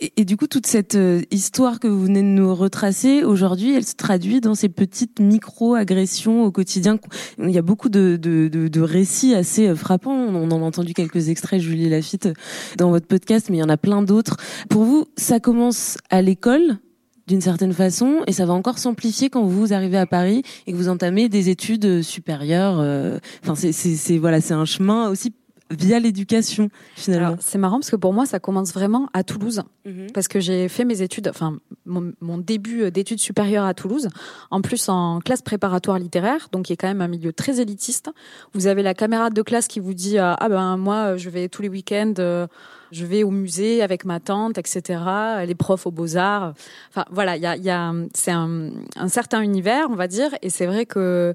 [0.00, 3.84] et, du coup, toute cette euh, histoire que vous venez de nous retracer aujourd'hui, elle
[3.84, 6.98] se traduit dans ces petites micro-agressions au quotidien.
[7.38, 10.12] Il y a beaucoup de, de, de, de récits assez euh, frappants.
[10.12, 12.28] On en a entendu quelques extraits, Julie Lafitte,
[12.76, 14.36] dans votre podcast, mais il y en a plein d'autres.
[14.68, 16.78] Pour vous, ça commence à l'école
[17.26, 20.76] d'une certaine façon, et ça va encore s'amplifier quand vous arrivez à Paris et que
[20.76, 22.78] vous entamez des études supérieures.
[22.80, 25.32] Euh, enfin, c'est voilà, c'est un chemin aussi
[25.70, 27.36] via l'éducation finalement.
[27.40, 30.08] C'est marrant parce que pour moi ça commence vraiment à Toulouse mhm.
[30.12, 34.08] parce que j'ai fait mes études, enfin mon, début d'études supérieures à Toulouse,
[34.50, 38.10] en plus en classe préparatoire littéraire, donc qui est quand même un milieu très élitiste.
[38.52, 41.62] Vous avez la camarade de classe qui vous dit ah ben moi je vais tous
[41.62, 42.14] les week-ends.
[42.18, 42.46] Euh,
[42.92, 45.00] je vais au musée avec ma tante, etc.
[45.46, 46.54] Les profs aux beaux-arts.
[46.90, 50.30] Enfin, voilà, il y a, y a c'est un, un certain univers, on va dire.
[50.42, 51.34] Et c'est vrai que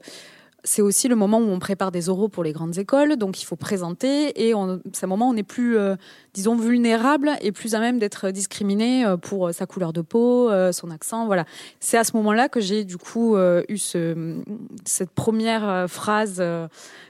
[0.63, 3.45] c'est aussi le moment où on prépare des oraux pour les grandes écoles, donc il
[3.45, 4.53] faut présenter, et
[4.93, 5.95] c'est un moment où on est plus, euh,
[6.33, 10.49] disons, vulnérable et plus à même d'être discriminé euh, pour euh, sa couleur de peau,
[10.71, 11.45] son accent, voilà.
[11.79, 16.43] C'est à ce moment-là que j'ai du coup eu cette première phrase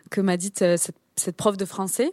[0.09, 2.11] que m'a dite cette, prof de français,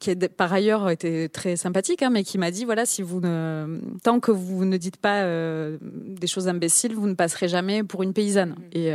[0.00, 3.20] qui est par ailleurs était très sympathique, hein, mais qui m'a dit voilà, si vous
[3.20, 5.24] ne, tant que vous ne dites pas
[5.80, 8.50] des choses imbéciles, vous ne passerez jamais pour une paysanne.
[8.50, 8.76] Mmh.
[8.78, 8.92] Et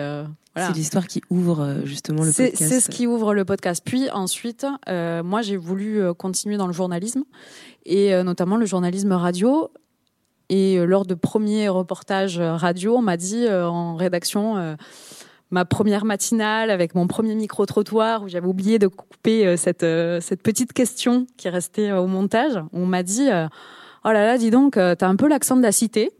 [0.57, 2.55] c'est l'histoire qui ouvre euh, justement le podcast.
[2.55, 3.81] C'est ce qui ouvre le podcast.
[3.85, 7.23] Puis ensuite, euh, moi j'ai voulu euh, continuer dans le journalisme
[7.85, 9.71] et notamment le journalisme radio.
[10.49, 14.75] Et lors de premiers reportages radio, on m'a dit en rédaction
[15.51, 19.85] ma première matinale avec mon premier micro-trottoir où j'avais oublié de couper cette,
[20.21, 22.61] cette petite question qui restait au montage.
[22.73, 23.29] On m'a dit
[24.03, 26.11] Oh là là, dis donc, t'as un peu l'accent de la cité.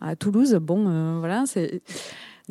[0.00, 1.82] À Toulouse, bon, voilà, c'est.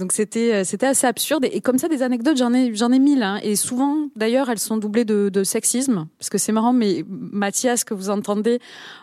[0.01, 2.97] Donc c'était euh, c'était assez absurde et, comme ça des anecdotes j'en ai j'en ai
[2.97, 3.39] mille hein.
[3.43, 7.83] et souvent d'ailleurs elles sont doublées de, de sexisme parce que c'est marrant mais Mathias
[7.83, 8.59] que vous entendez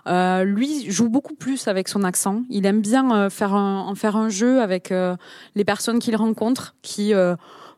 [0.08, 3.94] euh, lui joue beaucoup plus avec son accent il aime bien euh, faire un, en
[3.94, 5.14] faire un jeu avec euh,
[5.54, 7.12] les personnes qu'il rencontre qui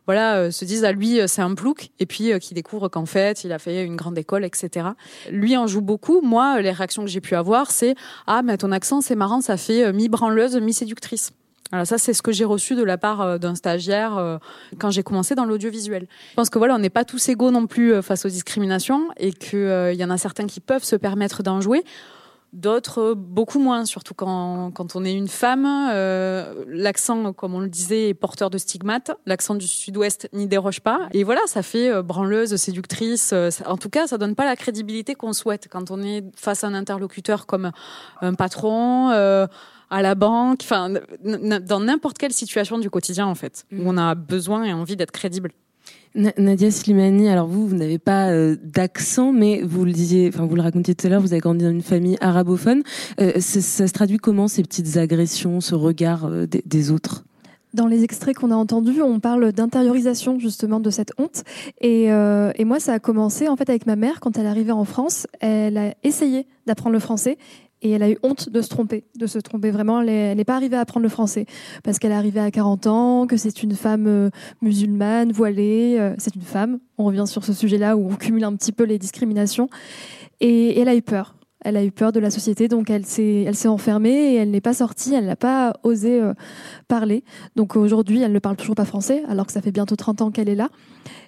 [0.06, 3.52] voilà, se disent à lui c'est un plouc et puis qui découvre qu'en fait il
[3.52, 4.88] a fait une grande école, etc.
[5.30, 6.20] Lui en joue beaucoup.
[6.20, 7.94] Moi, les réactions que j'ai pu avoir, c'est
[8.26, 11.33] ah mais ton accent c'est marrant, ça fait mi branleuse, mi séductrice.
[11.72, 14.38] Alors ça, c'est ce que j'ai reçu de la part euh, d'un stagiaire euh,
[14.78, 16.06] quand j'ai commencé dans l'audiovisuel.
[16.30, 19.09] Je pense que voilà, on n'est pas tous égaux non plus euh, face aux discriminations
[19.16, 21.85] et qu'il y en a certains qui peuvent se permettre d'en jouer.
[22.52, 25.62] D'autres, beaucoup moins, surtout quand, quand on est une femme.
[26.66, 29.12] L'accent, comme on le disait, est porteur de stigmates.
[29.24, 31.09] L'accent du sud-ouest n'y déroge pas.
[31.12, 33.33] Et voilà, ça fait branleuse, séductrice.
[33.66, 36.66] En tout cas, ça donne pas la crédibilité qu'on souhaite quand on est face à
[36.66, 37.70] un interlocuteur comme
[38.20, 39.12] un patron
[39.90, 44.14] à la banque, enfin, dans n'importe quelle situation du quotidien, en fait, où on a
[44.14, 45.50] besoin et envie d'être crédible.
[46.14, 50.57] Nadia Slimani, alors vous, vous n'avez pas euh, d'accent, mais vous le disiez, enfin vous
[50.57, 52.83] le racontiez tout à l'heure, vous avez grandi dans une famille arabophone.
[53.20, 57.24] Euh, ça, se traduit comment ces petites agressions, ce regard euh, des, autres?
[57.74, 61.44] Dans les extraits qu'on a entendus, on parle d'intériorisation justement de cette honte.
[61.81, 64.85] Et, et, moi, ça a commencé en fait avec ma mère quand elle arrivait en
[64.85, 65.29] France.
[65.38, 67.38] Elle a essayé d'apprendre le français
[67.82, 70.02] et elle a eu honte de se tromper, de se tromper vraiment.
[70.02, 71.46] Elle n'est pas arrivée à apprendre le français
[71.82, 75.96] parce qu'elle est arrivée à 40 ans, que c'est une femme euh, musulmane, voilée.
[75.98, 76.78] Euh, c'est une femme.
[76.98, 79.68] On revient sur ce sujet-là où on cumule un petit peu les discriminations.
[80.40, 81.34] Et, elle a eu peur.
[81.62, 84.73] Elle a eu peur de la société, donc elle s'est, enfermée et elle n'est pas
[84.73, 85.12] sortie.
[85.14, 86.33] Elle n'a pas osé euh,
[86.88, 87.23] parler.
[87.55, 90.31] Donc aujourd'hui, elle ne parle toujours pas français, alors que ça fait bientôt 30 ans
[90.31, 90.70] qu'elle est là.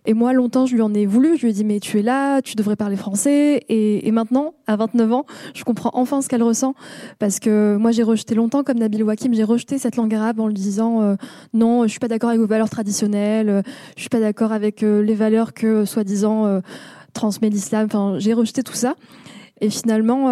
[0.06, 1.36] Et moi, longtemps, je lui en ai voulu.
[1.36, 3.62] Je lui ai dit, mais tu es là, tu devrais parler français.
[3.68, 6.74] Et, maintenant, à 29 ans, je comprends enfin ce qu'elle ressent.
[7.18, 10.46] Parce que moi, j'ai rejeté longtemps, comme Nabil Wakim, j'ai rejeté cette langue arabe en
[10.46, 11.16] lui disant, euh,
[11.52, 13.62] non, je suis pas d'accord avec vos valeurs traditionnelles, euh,
[13.96, 16.62] je suis pas d'accord avec les valeurs que, soi-disant,
[17.12, 17.86] transmet l'islam.
[17.86, 18.94] Enfin, j'ai rejeté tout ça.
[19.62, 20.28] Et finalement,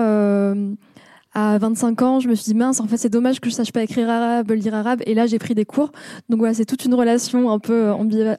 [1.33, 3.73] à 25 ans, je me suis dit mince, en fait, c'est dommage que je sache
[3.73, 5.01] pas écrire arabe, lire arabe.
[5.07, 5.93] Et là, j'ai pris des cours.
[6.29, 7.93] Donc voilà, c'est toute une relation un peu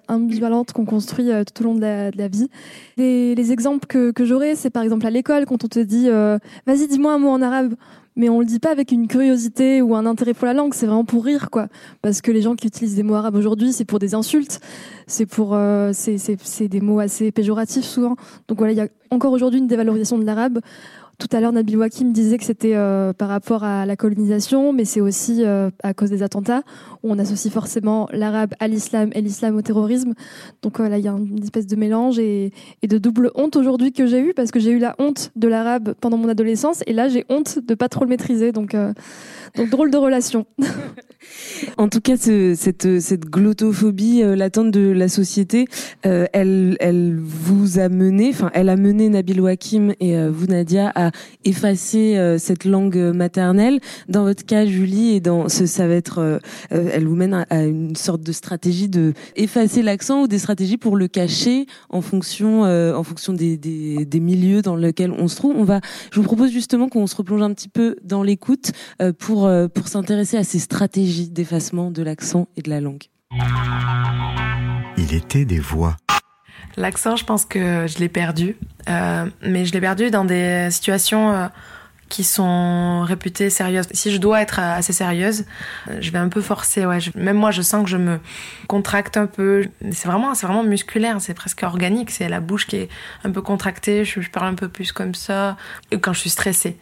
[0.09, 2.49] ambivalente qu'on construit euh, tout au long de la, vie.
[2.97, 6.37] Les, exemples que, que j'aurais, c'est par exemple à l'école, quand on te dit euh,
[6.67, 7.75] vas-y, dis-moi un mot en arabe.
[8.15, 10.85] Mais on le dit pas avec une curiosité ou un intérêt pour la langue, c'est
[10.85, 11.67] vraiment pour rire, quoi.
[12.01, 14.59] Parce que les gens qui utilisent des mots arabes aujourd'hui, c'est pour des insultes,
[15.07, 18.17] c'est pour, euh, c'est des mots assez péjoratifs souvent.
[18.47, 20.59] Donc voilà, il y a encore aujourd'hui une dévalorisation de l'arabe.
[21.21, 24.85] Tout à l'heure, Nabil Wakim disait que c'était euh, par rapport à la colonisation, mais
[24.85, 26.63] c'est aussi euh, à cause des attentats,
[27.03, 30.15] où on associe forcément l'arabe à l'islam et l'islam au terrorisme.
[30.63, 34.07] Donc là, il y a une espèce de mélange et, de double honte aujourd'hui que
[34.07, 37.07] j'ai eu, parce que j'ai eu la honte de l'arabe pendant mon adolescence, et là,
[37.07, 38.51] j'ai honte de pas trop le maîtriser.
[38.51, 38.91] Donc, euh,
[39.55, 40.45] donc drôle de relation.
[41.77, 45.65] en tout cas, cette, cette glottophobie latente de la société,
[46.03, 51.11] elle, elle vous a mené, enfin, elle a mené Nabil Wakim et vous, Nadia, à
[51.45, 53.79] effacer euh, cette langue maternelle.
[54.07, 56.39] Dans votre cas, Julie, et dans ça va être, euh,
[56.71, 60.77] euh, elle vous mène à, une sorte de stratégie de effacer l'accent ou des stratégies
[60.77, 65.35] pour le cacher en fonction, en fonction des, des, des, milieux dans lesquels on se
[65.35, 65.55] trouve.
[65.55, 68.71] On va, je vous propose justement qu'on se replonge un petit peu dans l'écoute
[69.19, 69.40] pour
[69.73, 73.03] pour s'intéresser à ces stratégies d'effacement de l'accent et de la langue.
[74.97, 75.97] Il était des voix.
[76.77, 78.55] L'accent, je pense que je l'ai perdu,
[78.89, 81.47] euh, mais je l'ai perdu dans des situations euh,
[82.07, 83.87] qui sont réputées sérieuses.
[83.91, 85.45] Si je dois être assez sérieuse,
[85.89, 86.85] euh, je vais un peu forcer.
[86.85, 88.19] Ouais, même moi, je sens que je me
[88.67, 89.65] contracte un peu.
[89.91, 92.09] C'est vraiment, c'est vraiment musculaire, c'est presque organique.
[92.11, 92.89] C'est la bouche qui est
[93.23, 94.05] un peu contractée.
[94.05, 95.57] Je, je parle un peu plus comme ça
[96.01, 96.77] quand je suis stressée.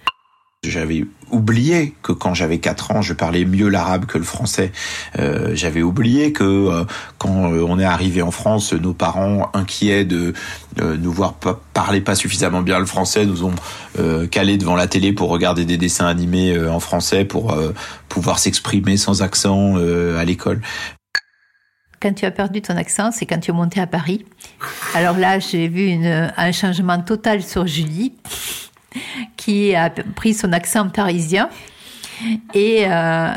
[0.68, 4.74] J'avais oublié que quand j'avais 4 ans, je parlais mieux l'arabe que le français.
[5.18, 6.84] Euh, j'avais oublié que euh,
[7.18, 10.34] quand euh, on est arrivé en France, nos parents, inquiets de
[10.76, 13.54] nous voir pas, parler pas suffisamment bien le français, nous ont
[14.32, 17.58] calé devant la télé pour regarder des dessins animés en français pour
[18.08, 20.62] pouvoir s'exprimer sans accent à l'école.
[22.02, 24.26] Quand tu as perdu ton accent, c'est quand tu es monté à Paris.
[24.96, 28.14] Alors là, j'ai vu une, un changement total sur Julie
[29.38, 31.50] qui a pris son accent parisien.
[32.54, 33.30] Et euh,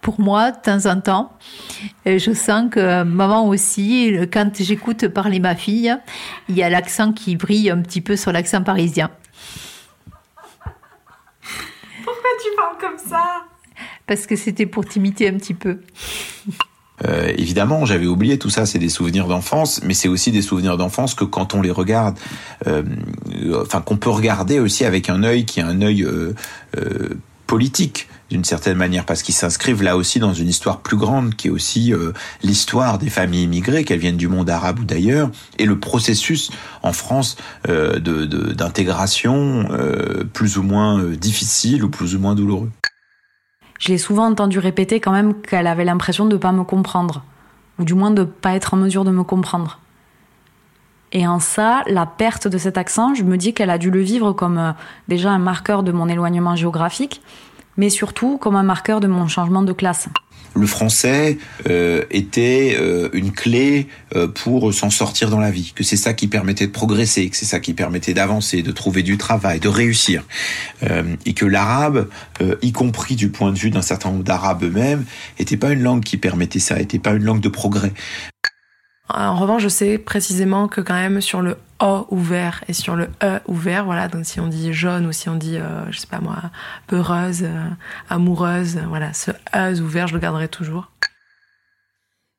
[0.00, 1.32] pour moi, de temps en temps,
[2.06, 5.94] euh, je sens que maman aussi, quand j'écoute parler ma fille,
[6.48, 9.10] il y a l'accent qui brille un petit peu sur l'accent parisien.
[12.04, 13.44] Pourquoi tu parles comme ça?
[14.06, 15.80] Parce que c'était pour t'imiter un petit peu.
[17.06, 20.76] Euh, évidemment, j'avais oublié tout ça, c'est des souvenirs d'enfance, mais c'est aussi des souvenirs
[20.76, 22.18] d'enfance que quand on les regarde,
[22.66, 22.82] euh,
[23.62, 26.34] enfin qu'on peut regarder aussi avec un œil qui est un œil euh,
[26.76, 27.08] euh
[27.46, 31.48] politique d'une certaine manière, parce qu'ils s'inscrivent là aussi dans une histoire plus grande, qui
[31.48, 32.12] est aussi euh,
[32.44, 36.52] l'histoire des familles immigrées, qu'elles viennent du monde arabe ou d'ailleurs, et le processus
[36.84, 37.36] en France
[37.68, 39.66] euh, d'intégration
[40.32, 42.70] plus ou moins difficile ou plus ou moins douloureux
[43.80, 47.24] je l'ai souvent entendu répéter quand même qu'elle avait l'impression de ne pas me comprendre,
[47.78, 49.80] ou du moins de ne pas être en mesure de me comprendre.
[51.12, 54.00] Et en ça, la perte de cet accent, je me dis qu'elle a dû le
[54.00, 54.72] vivre comme euh,
[55.08, 57.20] déjà un marqueur de mon éloignement géographique,
[57.76, 60.08] mais surtout comme un marqueur de mon changement de classe.
[60.54, 61.38] Le français
[61.68, 66.14] euh, était euh, une clé euh, pour s'en sortir dans la vie, que c'est ça
[66.14, 69.68] qui permettait de progresser, que c'est ça qui permettait d'avancer, de trouver du travail, de
[69.68, 70.24] réussir,
[71.26, 72.08] et que l'arabe,
[72.62, 75.04] y compris du point de vue d'un certain nombre d'arabes eux-mêmes,
[75.38, 77.92] n'était pas une langue qui permettait ça, n'était pas une langue de progrès.
[79.08, 83.08] En revanche, je sais précisément que quand même sur le O ouvert et sur le
[83.22, 86.06] E ouvert, voilà, donc si on dit jaune ou si on dit, euh, je sais
[86.06, 86.36] pas moi,
[86.86, 87.68] peureuse, euh,
[88.10, 90.90] amoureuse, voilà, ce E ouvert, je le garderai toujours.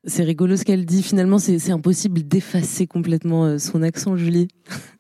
[0.04, 1.04] C'est rigolo ce qu'elle dit.
[1.04, 4.48] Finalement, c'est impossible d'effacer complètement euh, son accent, Julie.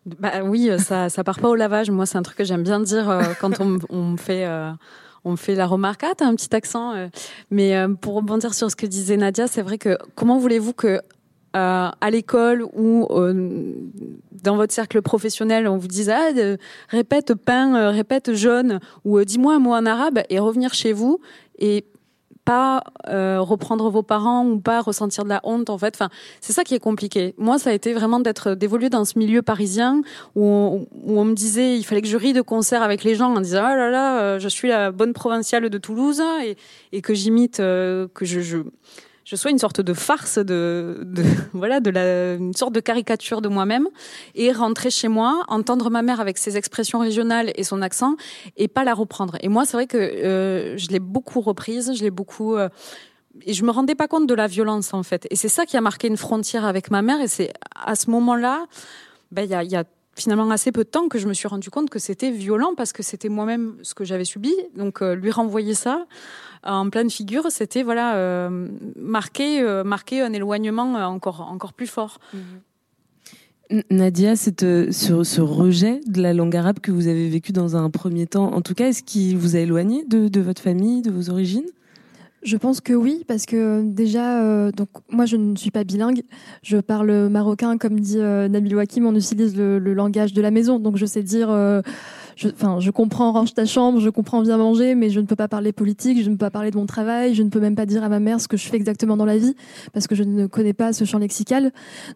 [0.05, 1.91] Bah oui, ça, ça part pas au lavage.
[1.91, 4.47] Moi, c'est un truc que j'aime bien dire quand on, on me fait
[5.23, 6.93] on fait la remarque, ah, t'as un petit accent.
[7.51, 11.01] Mais pour rebondir sur ce que disait Nadia, c'est vrai que comment voulez-vous que
[11.53, 13.73] euh, à l'école ou euh,
[14.41, 16.29] dans votre cercle professionnel, on vous dise ah,
[16.87, 21.19] répète pain, euh, répète jaune ou dis-moi un mot en arabe et revenir chez vous
[21.59, 21.83] et
[22.45, 26.01] pas reprendre vos parents ou pas ressentir de la honte en fait.
[26.39, 27.35] C'est ça qui est compliqué.
[27.37, 30.01] Moi, ça a été vraiment d'évoluer dans ce milieu parisien
[30.35, 33.41] où on, me disait il fallait que je rie de concert avec les gens en
[33.41, 36.23] disant ah là là, je suis la bonne provinciale de Toulouse
[36.91, 38.63] et, que j'imite que je
[39.23, 41.05] je sois une sorte de farce de,
[41.53, 43.87] voilà de la une sorte de caricature de moi-même
[44.35, 48.15] et rentrer chez moi entendre ma mère avec ses expressions régionales et son accent
[48.57, 49.37] et pas la reprendre.
[49.41, 52.69] Et moi c'est vrai que euh, je l'ai beaucoup reprise je l'ai beaucoup euh,
[53.43, 55.27] et je me rendais pas compte de la violence en fait.
[55.29, 58.09] Et c'est ça qui a marqué une frontière avec ma mère et c'est à ce
[58.09, 58.65] moment-là
[59.31, 59.83] ben il y a, y a
[60.15, 62.93] finalement assez peu de temps que je me suis rendu compte que c'était violent parce
[62.93, 66.05] que c'était moi-même ce que j'avais subi donc euh, lui renvoyer ça
[66.63, 72.19] en pleine figure, c'était voilà euh, marquer, euh, marquer un éloignement encore, encore plus fort.
[73.89, 74.51] Nadia, ce,
[74.91, 78.61] ce, rejet de la langue arabe que vous avez vécu dans un premier temps, en
[78.61, 81.67] tout cas, est-ce qu'il vous a éloigné de votre famille, de vos origines?
[82.43, 86.23] Je pense que oui, parce que déjà, euh, donc moi je ne suis pas bilingue,
[86.63, 90.49] je parle marocain, comme dit euh, Nabil Wakim, on utilise le, le, langage de la
[90.49, 91.81] maison, donc je sais dire euh,
[92.41, 95.35] je, enfin, je comprends range ta chambre, je comprends bien manger, mais je ne peux
[95.35, 97.75] pas parler politique, je ne peux pas parler de mon travail, je ne peux même
[97.75, 99.55] pas dire à ma mère ce que je fais exactement dans la vie
[99.93, 101.71] parce que je ne connais pas ce champ lexical.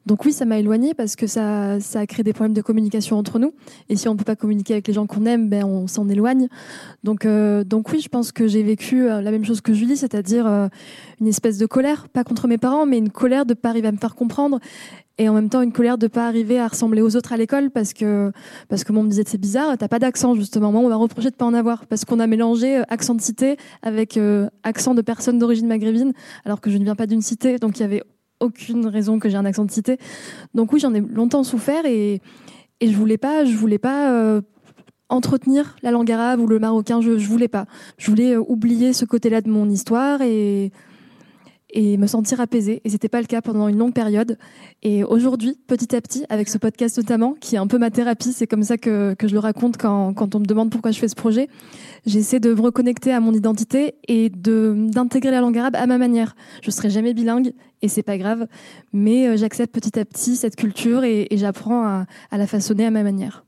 [0.08, 3.18] Donc oui, ça m'a éloigné parce que ça, ça a créé des problèmes de communication
[3.18, 3.54] entre nous.
[3.90, 6.10] Et si on ne peut pas communiquer avec les gens qu'on aime, ben on s'en
[6.10, 6.48] éloigne.
[7.04, 9.98] Donc euh, donc oui, je pense que j'ai vécu euh, la même chose que Julie,
[9.98, 10.68] c'est-à-dire euh,
[11.22, 13.92] une espèce de colère, pas contre mes parents, mais une colère de pas arriver à
[13.92, 14.60] me faire comprendre
[15.18, 17.72] et en même temps une colère de pas arriver à ressembler aux autres à l'école
[17.72, 18.32] parce que
[18.68, 20.72] parce que moi on me disait c'est bizarre t'as pas d'accent justement.
[20.72, 23.22] Moi on m'a reproché de pas en avoir parce qu'on a mélangé euh, accent de
[23.22, 26.14] cité avec euh, accent de personne d'origine maghrébine
[26.44, 27.58] alors que je ne viens pas d'une cité.
[27.58, 28.04] Donc il y avait
[28.42, 29.98] aucune raison que j'ai un accent de cité.
[30.54, 32.22] Donc oui j'en ai longtemps souffert et
[32.82, 34.42] et je voulais pas je voulais pas euh,
[35.08, 37.00] entretenir la langue arabe ou le marocain.
[37.00, 37.68] Je je voulais pas.
[37.98, 40.74] Je voulais oublier ce côté-là de mon histoire et
[41.72, 42.82] et me sentir apaisée.
[42.84, 44.38] Et c'était pas le cas pendant une longue période.
[44.84, 48.32] Et aujourd'hui, petit à petit, avec ce podcast notamment, qui est un peu ma thérapie,
[48.32, 51.00] c'est comme ça que, que je le raconte quand, quand on me demande pourquoi je
[51.00, 51.50] fais ce projet,
[52.06, 56.36] j'essaie de me reconnecter à mon identité et d'intégrer la langue arabe à ma manière.
[56.62, 58.48] Je serai jamais bilingue et c'est pas grave,
[58.94, 62.06] mais euh, j'accepte petit à petit cette culture et, j'apprends à,
[62.38, 63.44] la façonner à ma manière.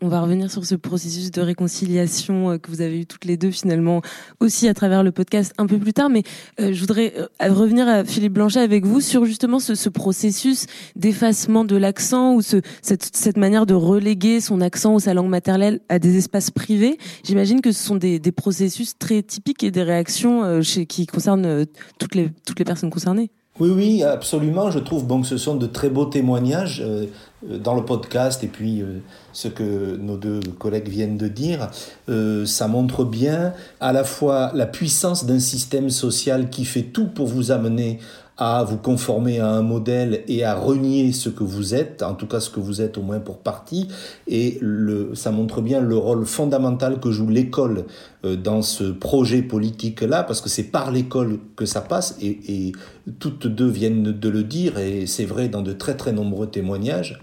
[0.00, 3.36] On, va revenir sur ce processus de réconciliation euh, que vous avez eu toutes les
[3.36, 4.02] deux finalement
[4.40, 6.10] aussi à travers le podcast un peu plus tard.
[6.10, 6.22] Mais
[6.60, 10.66] euh, je voudrais revenir à Philippe Blanchet avec vous sur justement ce, ce processus
[10.96, 15.80] d'effacement de l'accent ou ce, cette, manière de reléguer son accent ou sa langue maternelle
[15.88, 16.98] à des espaces privés.
[17.24, 21.66] J'imagine que ce sont des, processus très typiques et des réactions qui concernent
[21.98, 23.30] toutes les personnes concernées.
[23.60, 24.70] Oui, oui, absolument.
[24.70, 27.06] Je trouve bon, que ce sont de très beaux témoignages euh,
[27.42, 29.00] dans le podcast et puis euh,
[29.32, 31.68] ce que nos deux collègues viennent de dire.
[32.08, 37.08] Euh, ça montre bien à la fois la puissance d'un système social qui fait tout
[37.08, 37.98] pour vous amener
[38.38, 42.28] à vous conformer à un modèle et à renier ce que vous êtes, en tout
[42.28, 43.88] cas ce que vous êtes au moins pour partie,
[44.28, 47.84] et le, ça montre bien le rôle fondamental que joue l'école
[48.24, 52.72] euh, dans ce projet politique-là, parce que c'est par l'école que ça passe, et, et
[53.18, 57.20] toutes deux viennent de le dire, et c'est vrai dans de très très nombreux témoignages.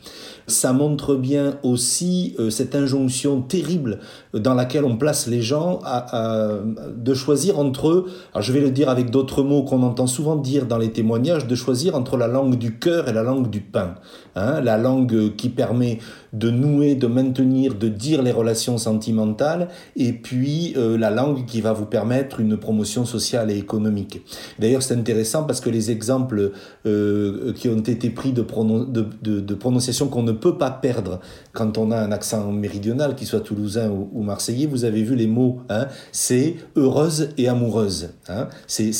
[0.47, 3.99] Ça montre bien aussi euh, cette injonction terrible
[4.33, 6.59] dans laquelle on place les gens à,
[6.95, 10.35] de choisir entre eux, alors je vais le dire avec d'autres mots qu'on entend souvent
[10.35, 13.61] dire dans les témoignages, de choisir entre la langue du cœur et la langue du
[13.61, 13.95] pain.
[14.35, 15.99] Hein, la langue qui permet
[16.35, 21.61] de nouer, de maintenir, de dire les relations sentimentales, et puis euh, la langue qui
[21.61, 24.21] va vous permettre une promotion sociale et économique.
[24.59, 26.51] D'ailleurs, c'est intéressant parce que les exemples
[26.85, 31.19] euh, qui ont été pris de, de, prononciation qu'on ne peut pas perdre
[31.55, 35.27] quand on a un accent méridional, qu'il soit toulousain ou, marseillais, vous avez vu les
[35.27, 38.09] mots, hein, c'est heureuse et amoureuse.
[38.27, 38.91] Hein, c'est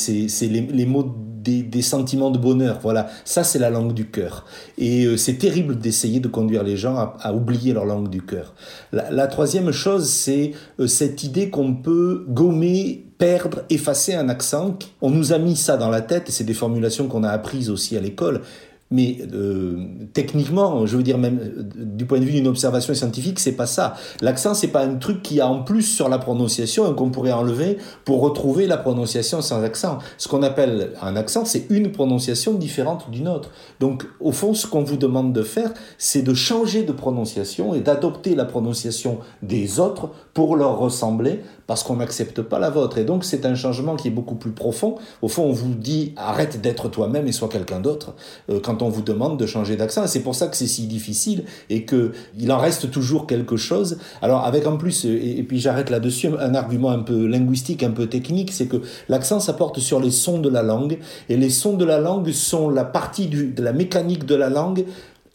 [0.42, 1.14] les, les mots
[1.50, 2.78] des, sentiments de bonheur.
[2.82, 4.44] Voilà, ça c'est la langue du cœur.
[4.78, 8.54] Et euh, c'est terrible d'essayer de conduire les gens à, oublier leur langue du cœur.
[8.92, 14.78] La, troisième chose, c'est euh, cette idée qu'on peut gommer perdre, effacer un accent.
[15.00, 17.70] On nous a mis ça dans la tête, et c'est des formulations qu'on a apprises
[17.70, 18.42] aussi à l'école.
[18.90, 23.40] Mais euh, techniquement, je veux dire même euh, du point de vue d'une observation scientifique,
[23.40, 23.94] c'est pas ça.
[24.20, 27.78] L'accent, c'est pas un truc qui a en plus sur la prononciation qu'on pourrait enlever
[28.04, 29.98] pour retrouver la prononciation sans accent.
[30.18, 33.50] Ce qu'on appelle un accent, c'est une prononciation différente d'une autre.
[33.80, 37.80] Donc, au fond, ce qu'on vous demande de faire, c'est de changer de prononciation et
[37.80, 42.98] d'adopter la prononciation des autres pour leur ressembler, parce qu'on n'accepte pas la vôtre.
[42.98, 44.96] Et donc, c'est un changement qui est beaucoup plus profond.
[45.22, 48.14] Au fond, on vous dit arrête d'être toi-même et sois quelqu'un d'autre.
[48.50, 50.06] Euh, quand on vous demande de changer d'accent.
[50.06, 53.98] C'est pour ça que c'est si difficile et que il en reste toujours quelque chose.
[54.22, 58.06] Alors avec en plus, et, puis j'arrête là-dessus, un argument un peu linguistique, un peu
[58.06, 60.98] technique, c'est que l'accent ça porte sur les sons de la langue
[61.28, 64.84] et les sons de la langue sont la partie de la mécanique de la langue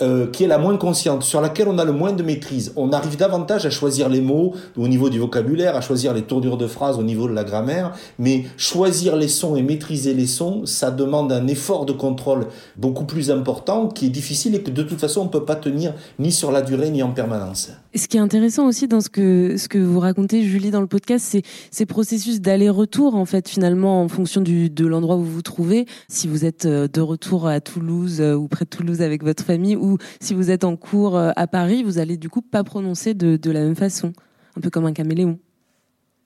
[0.01, 2.73] euh, qui est la moins consciente, sur laquelle on a le moins de maîtrise.
[2.75, 6.57] On arrive davantage à choisir les mots au niveau du vocabulaire, à choisir les tournures
[6.57, 10.65] de phrases au niveau de la grammaire, mais choisir les sons et maîtriser les sons,
[10.65, 12.47] ça demande un effort de contrôle
[12.77, 15.55] beaucoup plus important qui est difficile et que de toute façon on ne peut pas
[15.55, 17.71] tenir ni sur la durée ni en permanence.
[17.93, 20.87] Ce qui est intéressant aussi dans ce que, ce que vous racontez, Julie, dans le
[20.87, 21.41] podcast, c'est
[21.71, 25.85] ces processus d'aller-retour, en fait, finalement, en fonction du, de l'endroit où vous vous trouvez.
[26.07, 29.43] Si vous êtes euh, de retour à Toulouse euh, ou près de Toulouse avec votre
[29.43, 32.63] famille, ou si vous êtes en cours euh, à Paris, vous allez du coup pas
[32.63, 34.13] prononcer de, de la même façon.
[34.57, 35.39] Un peu comme un caméléon.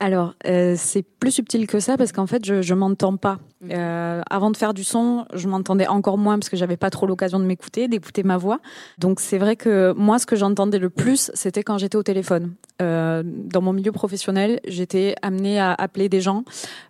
[0.02, 3.40] Alors, euh, c'est plus subtil que ça parce qu'en fait, je, je m'entends pas.
[3.72, 7.08] Euh, avant de faire du son, je m'entendais encore moins parce que j'avais pas trop
[7.08, 8.60] l'occasion de m'écouter, d'écouter ma voix.
[8.98, 12.56] Donc, c'est vrai que moi, ce que j'entendais le plus, c'était quand j'étais au téléphone.
[12.82, 16.44] Euh, dans mon milieu professionnel, j'étais amenée à appeler des gens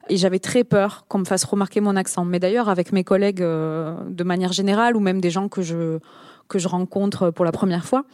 [0.09, 2.25] et j'avais très peur qu'on me fasse remarquer mon accent.
[2.25, 5.99] Mais d'ailleurs, avec mes collègues de manière générale ou même des gens que je
[6.47, 8.05] que je rencontre pour la première fois.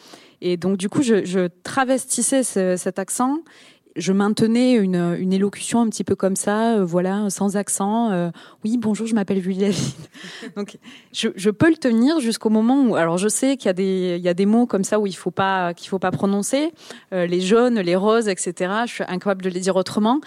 [0.41, 3.39] Et donc, du coup, je, travestissais ce, cet accent
[3.95, 8.11] je maintenais une, élocution un petit peu comme ça, euh, voilà, sans accent.
[8.11, 8.29] Euh,
[8.63, 9.93] oui, bonjour, je m'appelle Julie David.
[10.55, 10.77] Donc,
[11.11, 14.23] je, peux le tenir jusqu'au moment où, alors, je sais qu'il y a des, il
[14.23, 16.71] y a des mots comme ça où il faut pas, qu'il faut pas prononcer,
[17.13, 18.71] euh, les jaunes, les roses, etc.
[18.85, 20.21] Je suis incapable de les dire autrement,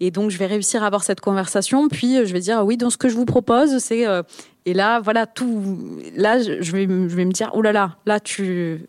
[0.00, 1.88] et donc je vais réussir à avoir cette conversation.
[1.88, 4.06] Puis je vais dire oui, donc ce que je vous propose, c'est
[4.66, 5.78] et là, voilà, tout.
[6.16, 8.86] Là, je vais, je vais me dire, oh là là, là, tu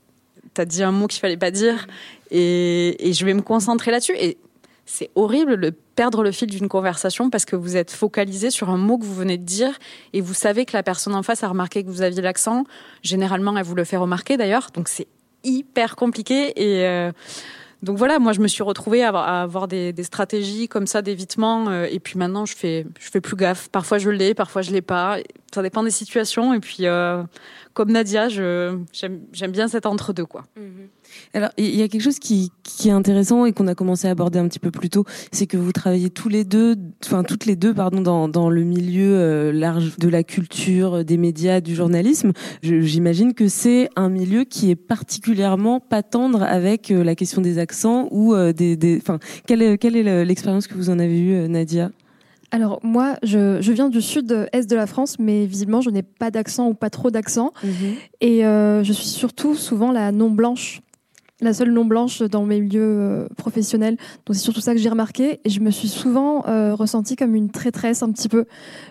[0.58, 1.88] as dit un mot qu'il fallait pas dire
[2.30, 4.16] et, je vais me concentrer là-dessus.
[4.18, 4.38] Et
[4.86, 8.78] c'est horrible de perdre le fil d'une conversation parce que vous êtes focalisé sur un
[8.78, 9.78] mot que vous venez de dire
[10.14, 12.66] et vous savez que la personne en face a remarqué que vous aviez l'accent.
[13.02, 14.70] Généralement, elle vous le fait remarquer d'ailleurs.
[14.74, 15.08] Donc c'est
[15.44, 17.12] hyper compliqué et euh,
[17.84, 19.10] donc voilà, moi je me suis retrouvée à
[19.42, 22.86] avoir, des, stratégies comme ça d'évitement euh, et puis maintenant je fais
[23.22, 23.70] plus gaffe.
[23.70, 25.18] Parfois je l'ai, parfois je l'ai pas.
[25.54, 27.24] Ça dépend des situations et puis euh,
[27.74, 30.44] comme Nadia, j'aime bien cet entre deux quoi.
[30.56, 30.90] Mhm.
[31.34, 34.12] Alors, il y a quelque chose qui, qui est intéressant et qu'on a commencé à
[34.12, 37.46] aborder un petit peu plus tôt, c'est que vous travaillez tous les deux, enfin toutes
[37.46, 41.76] les deux, pardon, dans, dans le milieu euh, large de la culture, des médias, du
[41.76, 42.32] journalisme.
[42.62, 47.58] J'imagine que c'est un milieu qui est particulièrement pas tendre avec euh, la question des
[47.58, 51.48] accents ou euh, des, enfin, quelle est, quelle est l'expérience que vous en avez eue,
[51.50, 51.92] Nadia?
[52.52, 56.32] Alors moi, je, je viens du sud-est de la France, mais visiblement, je n'ai pas
[56.32, 57.54] d'accent ou pas trop d'accent.
[57.64, 57.72] Mhm.
[58.20, 60.82] Et euh, je suis surtout souvent la non-blanche
[61.42, 63.98] la seule non blanche dans mes milieux euh, professionnels.
[64.26, 65.40] Donc c'est surtout ça que j'ai remarqué.
[65.44, 68.46] Et je me suis souvent euh, ressentie comme une traîtresse un petit peu,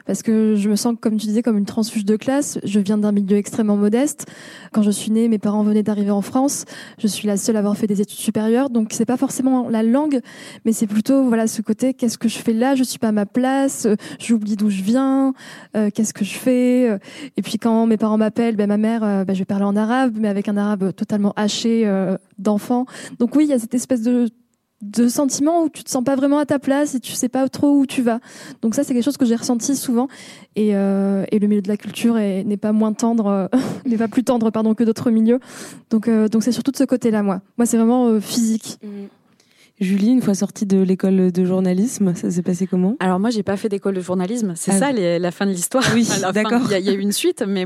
[0.05, 2.59] parce que je me sens, comme tu disais, comme une transfuge de classe.
[2.65, 4.27] Je viens d'un milieu extrêmement modeste.
[4.73, 6.65] Quand je suis née, mes parents venaient d'arriver en France.
[6.99, 9.83] Je suis la seule à avoir fait des études supérieures, donc c'est pas forcément la
[9.83, 10.21] langue,
[10.65, 12.75] mais c'est plutôt voilà ce côté qu'est-ce que je fais là?
[12.75, 13.87] Je suis pas à ma place.
[14.19, 15.35] J'oublie d'où je viens.
[15.77, 16.99] Euh, qu'est-ce que je fais?
[17.37, 20.17] Et puis quand mes parents m'appellent, ben ma mère, ben, je vais parler en arabe,
[20.19, 21.87] mais avec un arabe totalement haché
[22.41, 22.87] d'enfants.
[23.19, 24.29] Donc oui, il y a cette espèce de
[24.83, 27.49] de sentiment où tu te sens pas vraiment à ta place et tu sais pas
[27.49, 28.19] trop où tu vas.
[28.63, 30.09] Donc ça c'est quelque chose que j'ai ressenti souvent
[30.57, 33.49] et, euh, et le milieu de la culture n'est pas moins tendre, euh,
[33.87, 35.39] n'est pas plus tendre pardon que d'autres milieux.
[35.91, 37.43] Donc euh, donc c'est surtout de ce côté-là moi.
[37.59, 38.79] Moi c'est vraiment physique.
[38.83, 38.89] Mmh.
[39.81, 42.97] Julie, une fois sortie de l'école de journalisme, ça s'est passé comment?
[43.01, 44.53] Alors moi, j'ai pas fait d'école de journalisme.
[44.55, 45.85] C'est ah ça la fin de l'histoire.
[45.95, 46.71] Oui, d'accord.
[46.71, 47.65] Il y, a eu une suite, mais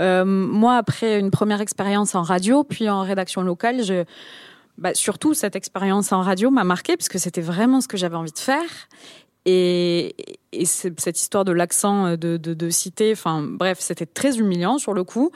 [0.00, 4.04] euh, moi, après une première expérience en radio, puis en rédaction locale, je
[4.78, 8.16] bah, surtout cette expérience en radio m'a marqué parce que c'était vraiment ce que j'avais
[8.16, 8.88] envie de faire.
[9.44, 10.16] Et,
[10.52, 14.78] et cette histoire de l'accent euh, de, de, de cité, enfin bref, c'était très humiliant
[14.78, 15.30] sur le coup.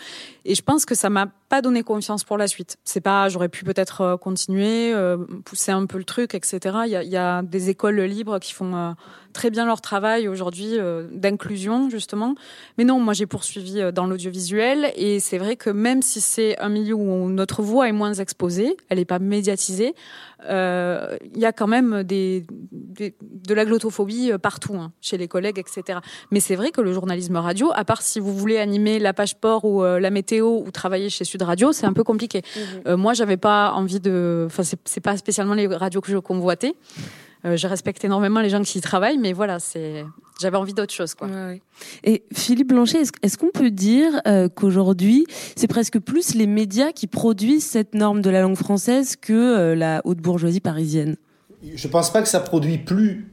[0.44, 2.76] Et je pense que ça m'a pas donné confiance pour la suite.
[2.84, 6.76] C'est pas, j'aurais pu peut-être euh, continuer, euh, pousser un peu le truc, etc.
[6.86, 8.94] Il y a, des écoles libres qui font
[9.32, 10.76] très bien leur travail aujourd'hui
[11.12, 12.34] d'inclusion justement.
[12.78, 16.68] Mais non, moi j'ai poursuivi dans l'audiovisuel et c'est vrai que même si c'est un
[16.68, 19.94] milieu où notre voix est moins exposée, elle n'est pas médiatisée,
[20.48, 24.76] il y a quand même de la glottophobie partout.
[24.76, 26.00] Hein chez les collègues, etc.
[26.30, 29.36] Mais c'est vrai que le journalisme radio, à part si vous voulez animer la page
[29.36, 32.42] port ou euh, la météo ou travailler chez Sud Radio, c'est un peu compliqué.
[32.56, 32.62] Mhm.
[32.86, 34.44] Euh, moi, j'avais pas envie de.
[34.46, 36.74] Enfin, c'est pas spécialement les radios que je convoitais.
[37.44, 40.04] Euh, je respecte énormément les gens qui y travaillent, mais voilà, c'est
[40.40, 41.14] j'avais envie d'autre chose.
[41.14, 41.28] Quoi.
[42.04, 44.20] Et Philippe Blanchet, est-ce, qu'on peut dire
[44.54, 49.72] qu'aujourd'hui, c'est presque plus les médias qui produisent cette norme de la langue française que
[49.72, 51.16] la haute bourgeoisie parisienne?
[51.74, 53.26] Je pense pas que ça produit plus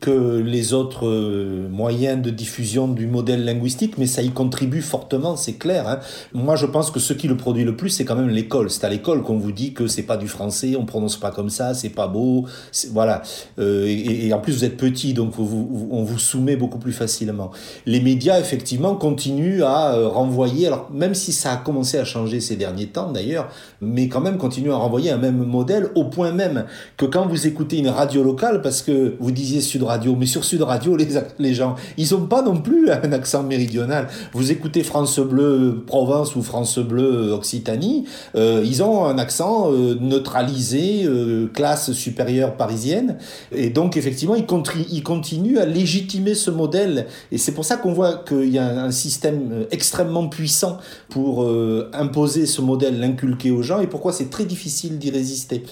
[0.00, 5.36] que les autres euh, moyens de diffusion du modèle linguistique, mais ça y contribue fortement,
[5.36, 5.88] c'est clair.
[5.88, 6.00] Hein.
[6.34, 8.70] Moi, je pense que ce qui le produit le plus, c'est quand même l'école.
[8.70, 11.50] C'est à l'école qu'on vous dit que c'est pas du français, on prononce pas comme
[11.50, 12.46] ça, c'est pas beau,
[12.92, 13.22] voilà.
[13.58, 17.50] Euh, et, en plus, vous êtes petit, donc on vous soumet beaucoup plus facilement.
[17.86, 20.66] Les médias, effectivement, continuent à euh, renvoyer.
[20.66, 23.48] Alors, même si ça a commencé à changer ces derniers temps, d'ailleurs,
[23.80, 26.66] mais quand même continuent à renvoyer un même modèle au point même
[26.96, 30.44] que quand vous écoutez une radio locale parce que vous disiez Sud Radio, mais sur
[30.44, 34.08] Sud Radio, les, gens, ils n'ont pas non plus un accent méridional.
[34.32, 38.04] Vous écoutez France Bleu Provence ou France Bleu Occitanie,
[38.34, 43.18] euh, ils ont un accent euh, neutralisé, euh, classe supérieure parisienne.
[43.52, 44.46] Et donc, effectivement, ils,
[44.90, 47.06] ils continuent à légitimer ce modèle.
[47.32, 51.48] Et c'est pour ça qu'on voit qu'il y a un système extrêmement puissant pour
[51.92, 55.64] imposer ce modèle, l'inculquer aux gens, et pourquoi c'est très difficile d'y résister.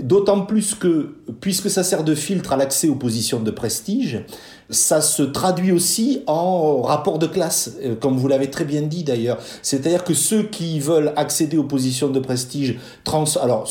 [0.00, 4.24] D'autant plus que, puisque ça sert de filtre à l'accès aux positions de prestige,
[4.72, 9.04] ça se traduit aussi en rapport de classe, euh, comme vous l'avez très bien dit
[9.04, 9.38] d'ailleurs.
[9.62, 12.78] C'est-à-dire que ceux qui veulent accéder aux positions de prestige,
[13.40, 13.68] alors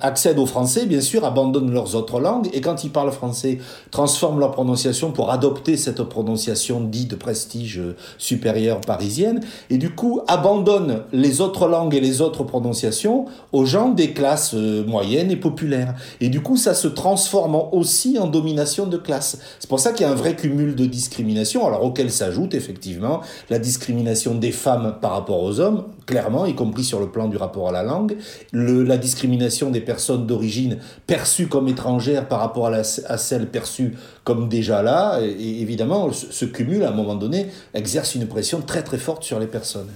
[0.00, 3.58] accèdent au français bien sûr, abandonnent leurs autres langues et quand ils parlent français,
[3.90, 9.94] transforment leur prononciation pour adopter cette prononciation dite de prestige euh, supérieure parisienne et du
[9.94, 15.30] coup abandonnent les autres langues et les autres prononciations aux gens des classes euh, moyennes
[15.30, 15.94] et populaires.
[16.20, 19.38] Et du coup, ça se transforme aussi en domination de classe.
[19.58, 23.22] C'est pour ça qu'il y a un vrai cumul de discrimination, alors auquel s'ajoute effectivement
[23.50, 27.36] la discrimination des femmes par rapport aux hommes, clairement, y compris sur le plan du
[27.36, 28.16] rapport à la langue,
[28.52, 34.48] le, la discrimination des personnes d'origine perçues comme étrangères par rapport à, celles perçues comme
[34.48, 38.84] déjà là, et, évidemment, ce, ce cumul, à un moment donné, exerce une pression très
[38.84, 39.90] très forte sur les personnes.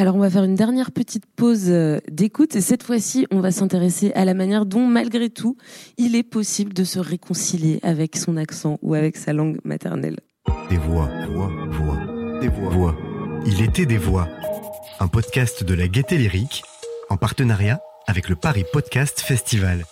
[0.00, 3.50] Alors on va faire une dernière petite pause euh, d'écoute et cette fois-ci on va
[3.50, 5.58] s'intéresser à la manière dont malgré tout
[5.98, 10.16] il est possible de se réconcilier avec son accent ou avec sa langue maternelle.
[10.70, 11.98] Des voix, voix, voix,
[12.40, 12.96] des voix, voix.
[13.44, 14.26] Il était des voix.
[15.00, 16.62] Un podcast de la Gaieté Lyrique
[17.10, 19.84] en partenariat avec le Paris Podcast Festival.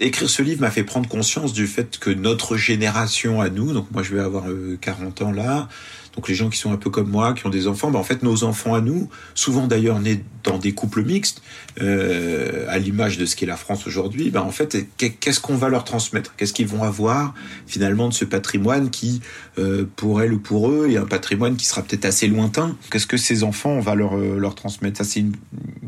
[0.00, 3.90] Écrire ce livre m'a fait prendre conscience du fait que notre génération à nous, donc
[3.92, 4.44] moi je vais avoir
[4.80, 5.68] 40 euh, ans là,
[6.16, 8.02] donc les gens qui sont un peu comme moi, qui ont des enfants, ben en
[8.02, 11.42] fait nos enfants à nous, souvent d'ailleurs nés dans des couples mixtes,
[11.82, 15.68] euh, à l'image de ce qu'est la France aujourd'hui, ben en fait qu'est-ce qu'on va
[15.68, 16.34] leur transmettre?
[16.36, 17.34] Qu'est-ce qu'ils vont avoir
[17.66, 19.20] finalement de ce patrimoine qui,
[19.58, 22.76] euh, pour elles ou pour eux, est un patrimoine qui sera peut-être assez lointain?
[22.90, 24.96] Qu'est-ce que ces enfants on va leur euh, leur transmettre?
[24.96, 25.34] Ça c'est une,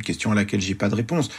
[0.05, 1.31] question à laquelle j'ai pas de réponse.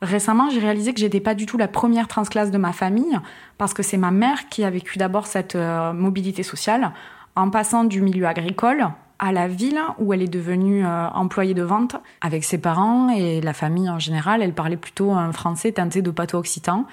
[0.00, 3.18] Récemment, j'ai réalisé que j'étais pas du tout la première transclasse de ma famille,
[3.56, 6.92] parce que c'est ma mère qui a vécu d'abord cette mobilité sociale
[7.36, 8.88] en passant du milieu agricole
[9.22, 13.40] à la ville où elle est devenue euh, employée de vente avec ses parents et
[13.40, 14.42] la famille en général.
[14.42, 16.86] Elle parlait plutôt un français teinté de patois occitan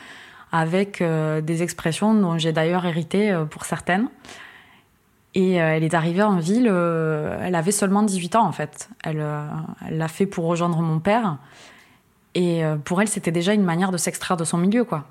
[0.52, 4.10] avec euh, des expressions dont j'ai d'ailleurs hérité euh, pour certaines.
[5.36, 8.90] Et elle est arrivée en ville, elle avait seulement 18 ans en fait.
[9.04, 9.24] Elle
[9.92, 11.38] l'a fait pour rejoindre mon père.
[12.34, 15.06] Et pour elle, c'était déjà une manière de s'extraire de son milieu, quoi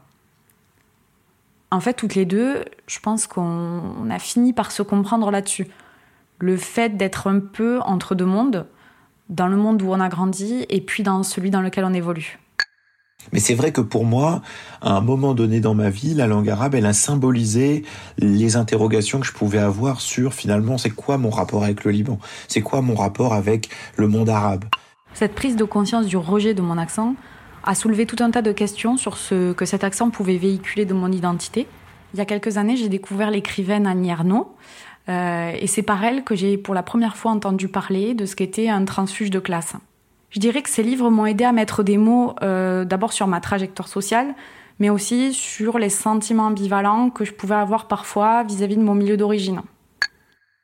[1.71, 5.66] en fait, toutes les deux, je pense qu'on a fini par se comprendre là-dessus.
[6.39, 8.66] Le fait d'être un peu entre deux mondes,
[9.29, 12.39] dans le monde où on a grandi et puis dans celui dans lequel on évolue.
[13.33, 14.41] Mais c'est vrai que pour moi,
[14.81, 17.85] à un moment donné dans ma vie, la langue arabe, elle a symbolisé
[18.16, 22.19] les interrogations que je pouvais avoir sur finalement c'est quoi mon rapport avec le Liban,
[22.47, 24.64] c'est quoi mon rapport avec le monde arabe?
[25.12, 27.16] Cette prise de conscience du rejet de mon accent,
[27.69, 30.95] a soulevé tout un tas de questions sur ce que cet accent pouvait véhiculer de
[30.95, 31.66] mon identité.
[32.14, 34.11] Il y a quelques années, j'ai découvert l'écrivaine Annie.
[35.11, 38.37] Euh, et c'est par elle que j'ai pour la première fois entendu parler de ce
[38.37, 39.75] qu'était un transfuge de classe.
[40.31, 43.41] Je dirais que ces livres m'ont aidé à mettre des mots euh, d'abord sur ma
[43.41, 44.35] trajectoire sociale,
[44.79, 49.19] mais aussi sur les sentiments ambivalents que je pouvais avoir parfois vis-à-vis de mon milieu
[49.19, 49.61] d'origine.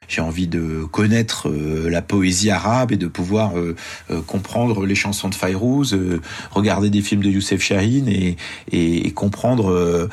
[0.08, 3.74] J'ai envie de connaître euh, la poésie arabe et de pouvoir euh,
[4.10, 5.96] euh, comprendre les chansons de Fayrouz,
[6.50, 8.36] regarder des films de Youssef Chahine et,
[8.72, 10.08] et, comprendre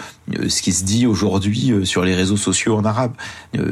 [0.47, 3.13] ce qui se dit aujourd'hui sur les réseaux sociaux en arabe.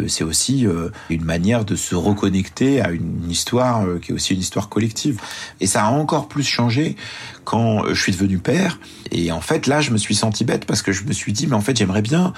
[0.07, 0.65] C'est aussi
[1.09, 5.19] une manière de se reconnecter à une histoire qui est aussi une histoire collective.
[5.59, 6.95] Et ça a encore plus changé
[7.49, 8.79] quand je suis devenu père.
[9.09, 11.47] Et en fait, là, je me suis senti bête parce que je me suis dit,
[11.47, 12.31] mais en fait, j'aimerais bien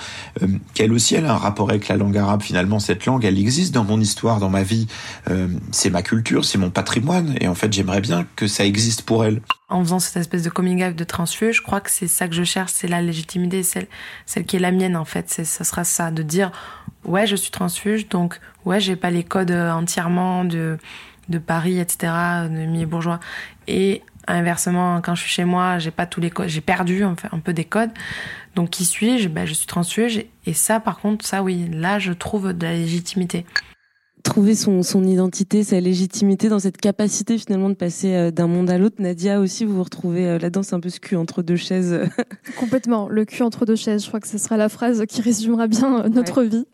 [0.73, 2.41] qu'elle aussi, elle a un rapport avec la langue arabe.
[2.41, 4.87] Finalement, cette langue, elle existe dans mon histoire, dans ma vie.
[5.29, 7.35] Euh, c'est ma culture, c'est mon patrimoine.
[7.41, 9.41] Et en fait, j'aimerais bien que ça existe pour elle.
[9.67, 12.33] En faisant cette espèce de coming out de transfuge, je crois que c'est ça que
[12.33, 13.87] je cherche, c'est la légitimité, celle,
[14.25, 15.29] celle qui est la mienne en fait.
[15.29, 16.51] Ça sera ça, de dire
[17.03, 20.77] ouais, je suis transfuge, donc ouais, j'ai pas les codes euh, entièrement de
[21.29, 23.19] de Paris, etc., de milieu bourgeois.
[23.67, 27.15] Et inversement, quand je suis chez moi, j'ai pas tous les codes, j'ai perdu un
[27.15, 27.91] peu des codes.
[28.55, 29.29] Donc qui suis-je?
[29.29, 30.25] Ben, Je suis transfuge.
[30.45, 33.45] Et ça, par contre, ça oui, là, je trouve de la légitimité
[34.21, 38.69] trouver son, son identité, sa légitimité dans cette capacité finalement de passer euh, d'un monde
[38.69, 38.97] à l'autre.
[38.99, 41.99] Nadia aussi, vous vous retrouvez euh, là-dedans, c'est un peu ce cul entre deux chaises.
[42.59, 44.03] Complètement, le cul entre deux chaises.
[44.03, 46.65] Je crois que ce sera la phrase qui résumera bien euh, notre vie.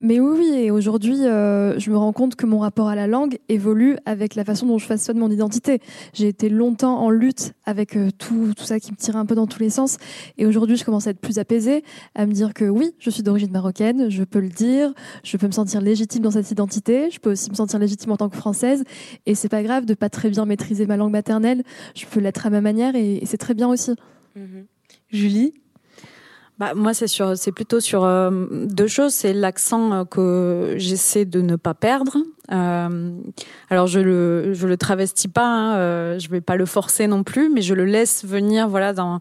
[0.00, 3.38] Mais oui, oui, et aujourd'hui, je me rends compte que mon rapport à la langue
[3.48, 5.80] évolue avec la façon dont je façonne mon identité.
[6.12, 9.48] J'ai été longtemps en lutte avec tout, tout ça qui me tirait un peu dans
[9.48, 9.96] tous les sens.
[10.36, 11.82] Et aujourd'hui, je commence à être plus apaisée,
[12.14, 14.94] à me dire que oui, je suis d'origine marocaine, je peux le dire,
[15.24, 18.16] je peux me sentir légitime dans cette identité je peux aussi me sentir légitime en
[18.16, 18.84] tant que française,
[19.26, 21.62] et c'est pas grave de pas très bien maîtriser ma langue maternelle.
[21.94, 23.94] Je peux l'être à ma manière, et, c'est très bien aussi.
[24.36, 24.66] Mhm.
[25.10, 25.54] Julie?
[26.58, 29.14] Bah, moi, c'est sur, c'est plutôt sur euh, deux choses.
[29.14, 32.16] C'est l'accent euh, que j'essaie de ne pas perdre.
[32.50, 33.12] Euh,
[33.70, 35.46] alors, je le, je le travestis pas.
[35.46, 39.20] Hein, je vais pas le forcer non plus, mais je le laisse venir, voilà, dans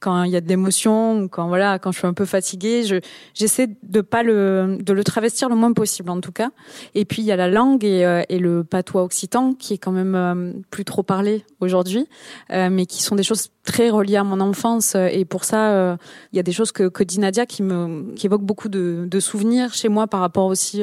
[0.00, 2.84] quand il y a de l'émotion ou quand voilà quand je suis un peu fatiguée
[2.84, 2.96] je
[3.34, 6.50] j'essaie de pas le de le travestir le moins possible en tout cas.
[6.94, 9.78] Et puis il y a la langue et, euh, et le patois occitan qui est
[9.78, 12.08] quand même euh, plus trop parlé aujourd'hui
[12.50, 14.94] euh, mais qui sont des choses très reliées à mon enfance.
[14.94, 15.98] Et pour ça
[16.32, 19.06] il y a des choses que que dit Nadia qui me qui évoquent beaucoup de,
[19.06, 20.82] de souvenirs chez moi par rapport aussi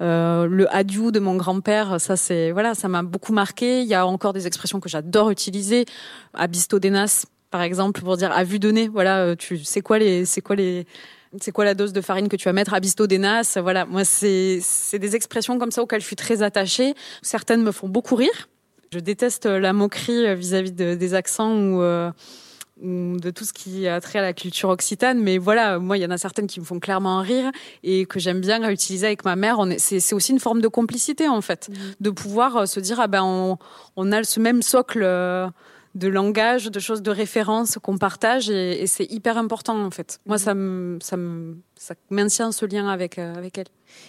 [0.00, 2.00] le adieu de mon grand-père.
[2.00, 3.82] Ça c'est voilà ça m'a beaucoup marqué.
[3.82, 5.86] Il y a encore des expressions que j'adore utiliser.
[6.34, 9.98] Abisto denas par exemple, pour dire à vue de nez, voilà, euh, tu sais quoi
[9.98, 10.86] les, c'est quoi les,
[11.40, 13.86] c'est quoi la dose de farine que tu vas mettre à bisto des nas Voilà,
[13.86, 16.94] moi c'est c'est des expressions comme ça auxquelles je suis très attachée.
[17.22, 18.48] Certaines me font beaucoup rire.
[18.92, 22.10] Je déteste la moquerie euh, vis-à-vis des accents euh,
[22.82, 25.18] ou de tout ce qui a trait à la culture occitane.
[25.18, 27.50] Mais voilà, moi, il y en a certaines qui me font clairement rire
[27.82, 29.58] et que j'aime bien utiliser avec ma mère.
[29.78, 31.74] C'est aussi une forme de complicité, en fait, mmh.
[32.00, 33.58] de pouvoir se dire, ah ben, on,
[33.96, 35.04] on a ce même socle
[35.98, 40.20] de langage, de choses de référence qu'on partage et, c'est hyper important en fait.
[40.26, 43.66] Moi, ça me, ça me, ça maintient ce lien avec, euh, avec elle.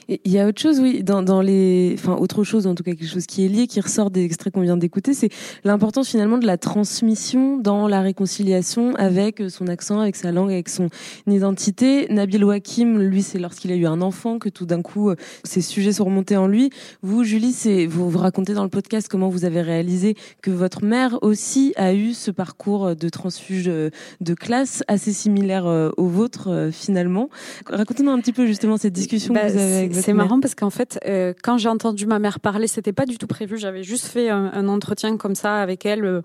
[0.09, 2.91] Il y a autre chose, oui, dans, dans les, enfin autre chose, en tout cas
[2.91, 5.29] quelque chose qui est lié, qui ressort des extraits qu'on vient d'écouter, c'est
[5.63, 10.67] l'importance finalement de la transmission dans la réconciliation avec son accent, avec sa langue, avec
[10.67, 10.89] son
[11.27, 12.07] identité.
[12.09, 15.13] Nabil Wakim, lui, c'est lorsqu'il a eu un enfant que tout d'un coup
[15.45, 16.71] ces sujets sont remontés en lui.
[17.01, 20.83] Vous, Julie, c'est vous vous racontez dans le podcast comment vous avez réalisé que votre
[20.83, 26.49] mère aussi a eu ce parcours de transfuge de classe assez similaire euh, au vôtre
[26.49, 27.29] euh, finalement.
[27.65, 30.69] Racontez-nous un petit peu justement cette discussion que bah, vous avez c'est marrant parce qu'en
[30.69, 33.57] fait, euh, quand j'ai entendu ma mère parler, c'était pas du tout prévu.
[33.57, 36.05] J'avais juste fait un, entretien comme ça avec elle.
[36.05, 36.21] Euh,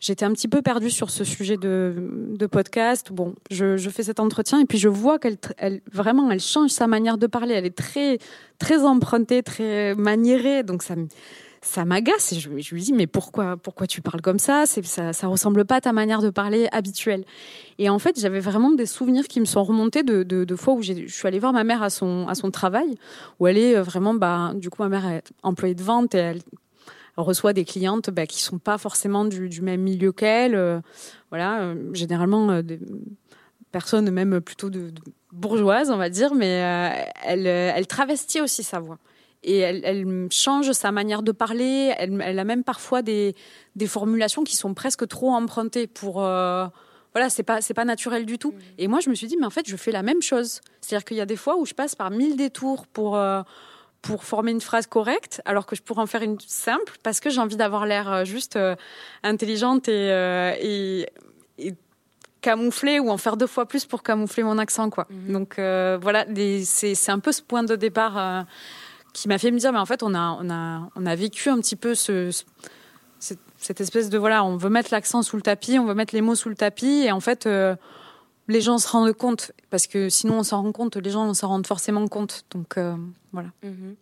[0.00, 1.94] j'étais un petit peu perdue sur ce sujet de,
[2.36, 3.12] de podcast.
[3.12, 6.70] Bon, je, je, fais cet entretien et puis je vois qu'elle, elle, vraiment, elle change
[6.70, 7.54] sa manière de parler.
[7.54, 8.18] Elle est très,
[8.58, 10.62] très empruntée, très maniérée.
[10.62, 10.94] Donc ça
[11.62, 12.34] ça m'agace.
[12.38, 14.64] Je, je lui dis, mais pourquoi, pourquoi tu parles comme ça?
[14.66, 17.24] Ça, ça ressemble pas à ta manière de parler habituelle.
[17.78, 21.06] Et en fait, j'avais vraiment des souvenirs qui me sont remontés de, fois où je
[21.06, 22.96] suis allée voir ma mère à son, travail,
[23.38, 26.18] où elle est euh, vraiment, bah, du coup, ma mère est employée de vente et
[26.18, 26.40] elle,
[27.16, 30.54] reçoit des clientes bah, qui sont pas forcément du, même milieu qu'elle.
[30.54, 30.80] Euh,
[31.28, 32.80] voilà, euh, généralement des
[33.72, 34.90] personnes même plutôt de,
[35.30, 38.98] bourgeoises, on va dire, mais elle travestit aussi sa voix
[39.42, 41.94] et elle, elle, change sa manière de parler.
[41.98, 43.34] Elle, elle, a même parfois des,
[43.76, 46.22] des formulations qui sont presque trop empruntées pour.
[46.22, 46.66] Euh,
[47.14, 48.54] voilà, c'est pas c'est pas naturel du tout.
[48.78, 50.60] Et moi, je me suis dit, mais en fait, je fais la même chose.
[50.80, 53.42] C'est-à-dire qu'il y a des fois où je passe par mille détours pour euh,
[54.02, 57.30] pour former une phrase correcte, alors que je pourrais en faire une simple parce que
[57.30, 58.58] j'ai envie d'avoir l'air euh, juste
[59.22, 60.08] intelligente et,
[60.62, 61.06] et,
[61.58, 61.74] et
[62.42, 65.06] camoufler ou en faire deux fois plus pour camoufler mon accent quoi.
[65.10, 65.32] Mhm.
[65.32, 66.26] Donc voilà,
[66.64, 68.46] c'est c'est un peu ce point de départ
[69.12, 71.48] qui m'a fait me dire, mais en fait, on a, on a, on a vécu
[71.48, 72.30] un petit peu ce,
[73.18, 76.22] cette espèce de voilà, on veut mettre l'accent sous le tapis, on veut mettre les
[76.22, 77.48] mots sous le tapis, et en fait,
[78.48, 81.48] les gens se rendent compte, parce que sinon on s'en rend compte, les gens s'en
[81.48, 82.44] rendent forcément compte.
[82.50, 82.78] Donc
[83.32, 83.48] voilà.
[83.62, 83.94] Mhm.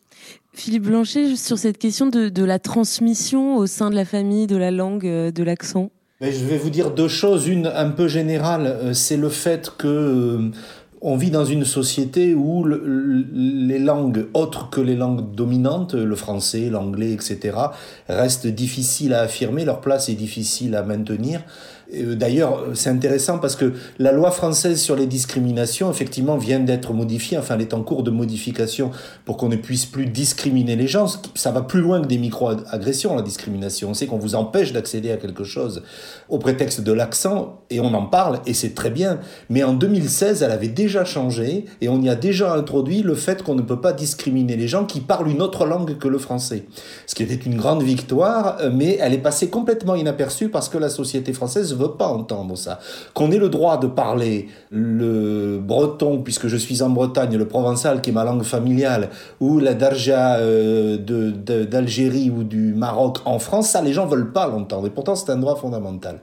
[0.53, 4.57] Philippe Blanchet, sur cette question de, de, la transmission au sein de la famille de
[4.57, 5.91] la langue, de l'accent.
[6.21, 7.47] je vais vous dire deux choses.
[7.47, 10.51] Une un peu générale, c'est le fait que
[11.01, 16.71] on vit dans une société où les langues autres que les langues dominantes, le français,
[16.71, 17.57] l'anglais, etc.,
[18.09, 21.43] restent difficiles à affirmer, leur place est difficile à maintenir.
[21.95, 26.93] Euh, d'ailleurs, c'est intéressant parce que la loi française sur les discriminations, effectivement, vient d'être
[26.93, 28.91] modifiée, enfin, elle est en cours de modification
[29.25, 31.07] pour qu'on ne puisse plus discriminer les gens.
[31.35, 33.91] Ça va plus loin que des micro-agressions, la discrimination.
[33.91, 35.83] On sait qu'on vous empêche d'accéder à quelque chose
[36.29, 39.21] au prétexte de l'accent, et on en parle, et c'est très bien.
[39.49, 43.43] Mais en 2016, elle avait déjà changé, et on y a déjà introduit le fait
[43.43, 46.65] qu'on ne peut pas discriminer les gens qui parlent une autre langue que le français.
[47.07, 50.91] Ce qui était une grande victoire, mais elle est passée complètement inaperçue parce que la
[50.91, 52.79] société française veut pas entendre ça.
[53.15, 58.01] Qu'on ait le droit de parler le breton, puisque je suis en Bretagne, le provençal
[58.01, 59.11] qui est ma langue familiale,
[59.41, 64.47] ou la darja euh, d'Algérie ou du Maroc en France, ça les gens veulent pas
[64.47, 64.87] l'entendre.
[64.87, 66.21] Et pourtant c'est un droit fondamental.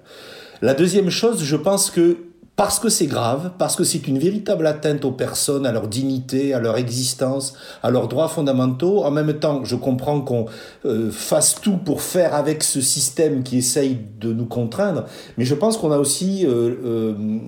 [0.62, 2.18] La deuxième chose, je pense que
[2.56, 6.54] parce que c'est grave, parce que c'est une véritable atteinte aux personnes, à leur dignité,
[6.54, 7.54] à leur existence,
[7.84, 9.04] à leurs droits fondamentaux.
[9.04, 10.46] En même temps, je comprends qu'on
[10.86, 15.06] euh, fasse tout pour faire avec ce système qui essaye de nous contraindre,
[15.38, 17.40] mais je pense qu'on a aussi euh, euh,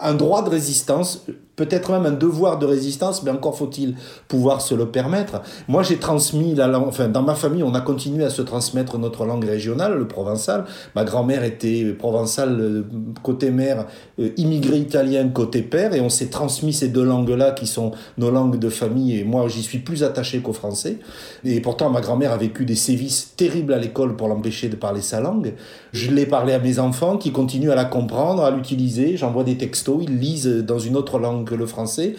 [0.00, 1.26] un droit de résistance
[1.56, 3.96] peut-être même un devoir de résistance, mais encore faut-il
[4.28, 5.40] pouvoir se le permettre.
[5.68, 8.98] Moi, j'ai transmis la langue, enfin, dans ma famille, on a continué à se transmettre
[8.98, 10.66] notre langue régionale, le provençal.
[10.94, 12.82] Ma grand-mère était provençale euh,
[13.22, 13.86] côté mère,
[14.20, 18.30] euh, immigré italien côté père, et on s'est transmis ces deux langues-là qui sont nos
[18.30, 20.98] langues de famille, et moi, j'y suis plus attaché qu'au français.
[21.44, 25.00] Et pourtant, ma grand-mère a vécu des sévices terribles à l'école pour l'empêcher de parler
[25.00, 25.54] sa langue.
[25.92, 29.16] Je l'ai parlé à mes enfants qui continuent à la comprendre, à l'utiliser.
[29.16, 32.14] J'envoie des textos, ils lisent dans une autre langue que le français.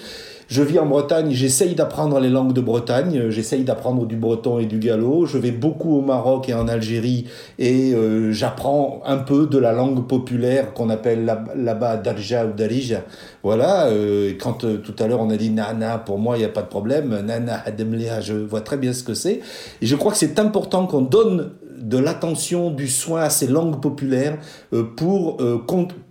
[0.50, 4.66] Je vis en Bretagne, j'essaye d'apprendre les langues de Bretagne, j'essaye d'apprendre du breton et
[4.66, 5.26] du gallo.
[5.26, 7.26] Je vais beaucoup au Maroc et en Algérie
[7.60, 13.04] et euh, j'apprends un peu de la langue populaire qu'on appelle là-bas Darja ou Darija.
[13.44, 16.46] Voilà, euh, quand euh, tout à l'heure on a dit Nana, pour moi il n'y
[16.46, 17.10] a pas de problème.
[17.26, 19.42] Nana Hademlea, je vois très bien ce que c'est.
[19.82, 23.82] Et je crois que c'est important qu'on donne de l'attention, du soin à ces langues
[23.82, 24.38] populaires
[24.74, 25.64] euh, pour euh,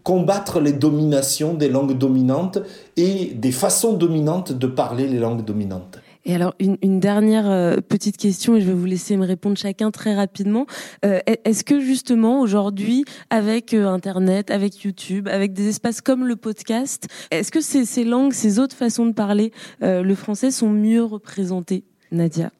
[0.03, 2.59] combattre les dominations des langues dominantes
[2.97, 5.99] et des façons dominantes de parler les langues dominantes.
[6.25, 9.93] Et alors une, dernière euh, petite question et je vais vous laisser me répondre chacun
[9.93, 10.67] très rapidement.
[11.03, 17.53] Est-ce que justement aujourd'hui, avec Internet, avec YouTube, avec des espaces comme le podcast, est-ce
[17.53, 22.51] que ces, ces, langues, ces autres façons de parler le français sont mieux représentées, Nadia?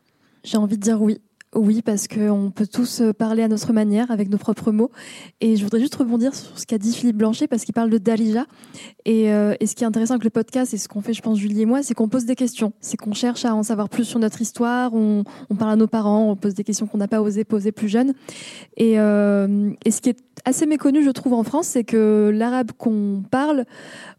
[0.45, 1.19] J'ai envie de dire oui.
[1.55, 4.91] Oui, parce qu'on peut tous euh, parler à notre manière, avec nos propres mots.
[5.41, 7.99] Et je voudrais juste rebondir sur ce qu'a dit Philippe Blanchet, parce qu'il parle de
[7.99, 8.47] Dalija.
[9.05, 11.23] Et, euh, et, ce qui est intéressant avec le podcast, et ce qu'on fait, je
[11.23, 12.73] pense, Julie et moi, c'est qu'on pose des questions.
[12.81, 15.25] C'est qu'on cherche à en savoir plus sur notre histoire, on,
[15.59, 18.13] parle à nos parents, on pose des questions qu'on n'a pas osé poser plus jeunes.
[18.77, 22.73] Et, euh, et ce qui est assez méconnu, je trouve, en France, c'est que l'arabe
[22.77, 23.65] qu'on parle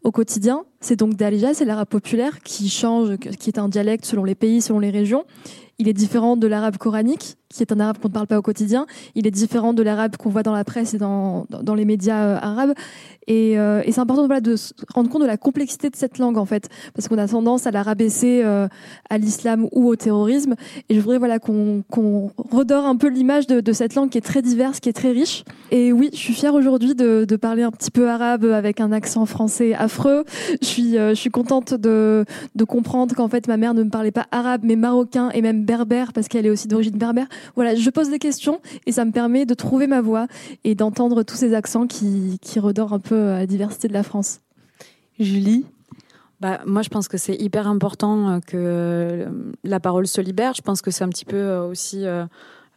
[0.02, 4.24] au quotidien, c'est donc Dalija, c'est l'arabe populaire qui change, qui est un dialecte selon
[4.24, 5.24] les pays, selon les régions
[5.78, 8.42] il est différent de l'arabe coranique, qui est un arabe qu'on ne parle pas au
[8.42, 8.86] quotidien.
[9.14, 12.24] Il est différent de l'arabe qu'on voit dans la presse et dans, dans les médias
[12.24, 12.74] euh, arabes.
[13.28, 16.18] Et, euh, et c'est important voilà, de se rendre compte de la complexité de cette
[16.18, 18.68] langue, en fait, parce qu'on a tendance à la rabaisser euh,
[19.10, 20.54] à l'islam ou au terrorisme.
[20.88, 24.16] Et je voudrais voilà, qu'on qu'on redore un peu l'image de, de, cette langue qui
[24.16, 25.44] est très diverse, qui est très riche.
[25.70, 28.92] Et oui, je suis fière aujourd'hui de, de, parler un petit peu arabe avec un
[28.92, 30.24] accent français affreux.
[30.62, 32.24] Je suis, euh, je suis contente de,
[32.54, 35.66] de comprendre qu'en fait, ma mère ne me parlait pas arabe, mais marocain et même
[35.66, 37.26] berbère, parce qu'elle est aussi d'origine berbère.
[37.54, 40.26] Voilà, je pose des questions et ça me permet de trouver ma voix
[40.64, 44.40] et d'entendre tous ces accents qui, qui redorent un peu la diversité de la France.
[45.18, 45.64] Julie?
[46.40, 49.26] Bah, moi, je pense que c'est hyper important euh, que euh,
[49.64, 50.54] la parole se libère.
[50.54, 52.04] Je pense que c'est un petit peu euh, aussi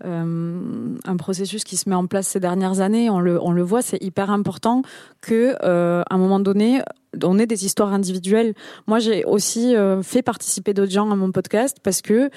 [0.03, 3.11] un processus qui se met en place ces dernières années.
[3.11, 4.81] On le, on le voit, c'est hyper important
[5.21, 6.81] que, à un moment donné,
[7.23, 8.55] on ait des histoires individuelles.
[8.87, 12.31] Moi, j'ai aussi fait participer d'autres gens à mon podcast parce que,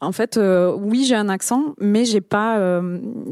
[0.00, 0.38] en fait,
[0.78, 2.80] oui, j'ai un accent, mais j'ai pas,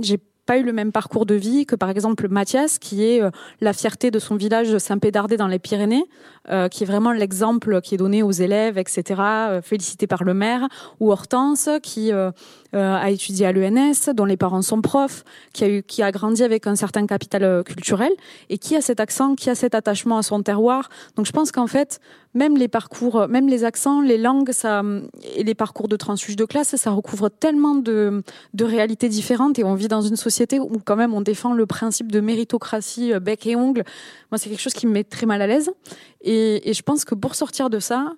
[0.01, 3.31] j'ai pas eu le même parcours de vie que par exemple Mathias, qui est euh,
[3.61, 6.07] la fierté de son village Saint-Pédardé dans les Pyrénées,
[6.49, 10.33] euh, qui est vraiment l'exemple qui est donné aux élèves, etc., euh, félicité par le
[10.33, 10.67] maire,
[11.01, 12.11] ou Hortense, qui
[12.73, 16.43] a étudié à l'ENS, dont les parents sont profs, qui a, eu, qui a grandi
[16.43, 18.13] avec un certain capital culturel,
[18.51, 20.89] et qui a cet accent, qui a cet attachement à son terroir.
[21.17, 22.01] Donc je pense qu'en fait,
[22.35, 24.83] même les parcours, même les accents, les langues, ça
[25.35, 28.23] et les parcours de transfuge de classe, ça recouvre tellement de,
[28.55, 31.67] de réalités différentes et on vit dans une société où quand même on défend le
[31.67, 33.85] principe de méritocratie euh, bec et ongle.
[34.31, 35.71] Moi, c'est quelque chose qui me met très mal à l'aise
[36.21, 38.15] et, et je pense que pour sortir de ça,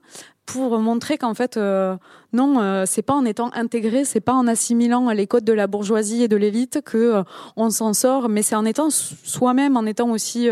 [0.52, 1.96] pour montrer qu'en fait euh,
[2.32, 5.66] non, euh, c'est pas en étant intégré, c'est pas en assimilant les codes de la
[5.66, 7.22] bourgeoisie et de l'élite que euh,
[7.56, 10.48] on s'en sort, mais c'est en étant soi-même, en étant aussi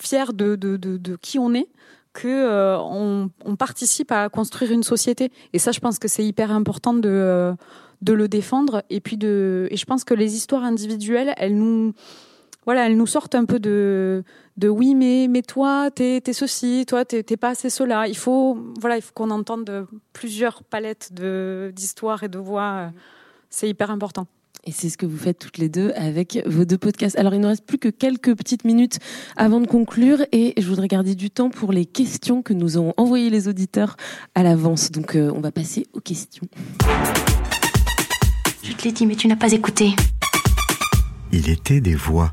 [0.00, 1.68] fier de, de, de, qui on est
[2.14, 5.30] que on, participe à construire une société.
[5.52, 7.54] Et ça, je pense que c'est hyper important de
[8.02, 8.82] de le défendre.
[8.88, 11.92] Et puis de, et je pense que les histoires individuelles, elles nous
[12.64, 14.24] voilà, elles nous sortent un peu de
[14.56, 18.08] de oui mais mais toi t'es es ceci, toi t'es pas assez cela.
[18.08, 22.90] Il faut voilà il faut qu'on entende plusieurs palettes de d'histoires et de voix.
[23.50, 24.26] C'est hyper important.
[24.68, 27.16] Et c'est ce que vous faites toutes les deux avec vos deux podcasts.
[27.16, 28.98] Alors, il ne reste plus que quelques petites minutes
[29.36, 32.92] avant de conclure et je voudrais garder du temps pour les questions que nous ont
[32.96, 33.96] envoyées les auditeurs
[34.34, 34.90] à l'avance.
[34.90, 36.48] Donc, euh, on va passer aux questions.
[38.64, 39.94] Je te l'ai dit, mais tu n'as pas écouté.
[41.30, 42.32] Il était des voix.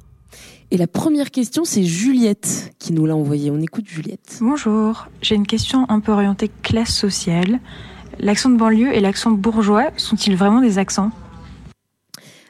[0.74, 3.51] Et la première question, c'est Juliette qui nous l'a envoyée.
[3.51, 4.39] On écoute Juliette.
[4.41, 7.59] Bonjour, j'ai une question un peu orientée classe sociale.
[8.17, 11.11] L'accent de banlieue et l'accent bourgeois sont-ils vraiment des accents?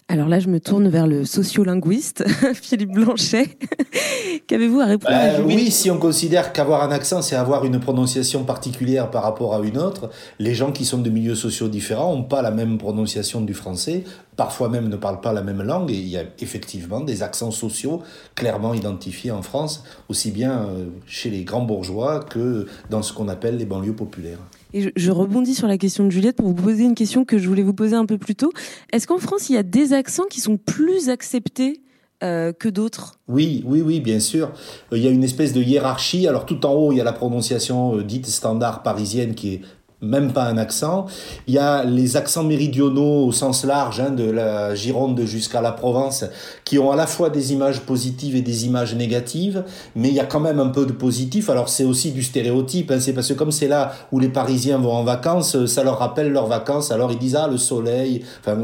[0.08, 3.58] Alors là, je me tourne vers le sociolinguiste Philippe Blanchet.
[4.48, 7.80] Qu'avez-vous à répondre à bah, Oui, si on considère qu'avoir un accent, c'est avoir une
[7.80, 10.10] prononciation particulière par rapport à une autre,
[10.40, 14.06] les gens qui sont de milieux sociaux différents n'ont pas la même prononciation du français,
[14.36, 17.52] parfois même ne parlent pas la même langue, et il y a effectivement des accents
[17.52, 18.02] sociaux
[18.36, 23.28] clairement identifiés en France, aussi bien euh, chez les grands bourgeois que dans ce qu'on
[23.28, 24.40] appelle les banlieues populaires.
[24.74, 27.48] Et je, rebondis sur la question de Juliette pour vous poser une question que je
[27.48, 28.52] voulais vous poser un peu plus tôt.
[28.92, 31.82] Est-ce qu'en France, il y a des accents qui sont plus acceptés
[32.24, 33.20] euh, que d'autres?
[33.28, 34.52] Oui, oui, oui, bien sûr.
[34.92, 36.28] Euh, il y a une espèce de hiérarchie.
[36.28, 39.62] Alors tout en haut, il y a la prononciation euh, dite standard parisienne qui est
[40.04, 41.06] même pas un accent.
[41.48, 45.72] Il y a les accents méridionaux au sens large, hein, de la Gironde jusqu'à la
[45.72, 46.26] Provence,
[46.66, 49.64] qui ont à la fois des images positives et des images négatives,
[49.96, 51.50] mais il y a quand même un peu de positif.
[51.50, 54.78] Alors c'est aussi du stéréotype, hein, c'est parce que comme c'est là où les Parisiens
[54.78, 58.58] vont en vacances, ça leur rappelle leurs vacances, alors ils disent ah le soleil, enfin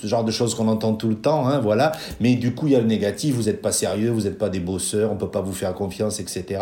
[0.00, 1.92] ce genre de choses qu'on entend tout le temps, hein, voilà.
[2.20, 4.48] Mais du coup il y a le négatif, vous n'êtes pas sérieux, vous n'êtes pas
[4.48, 6.60] des bosseurs, on peut pas vous faire confiance, etc.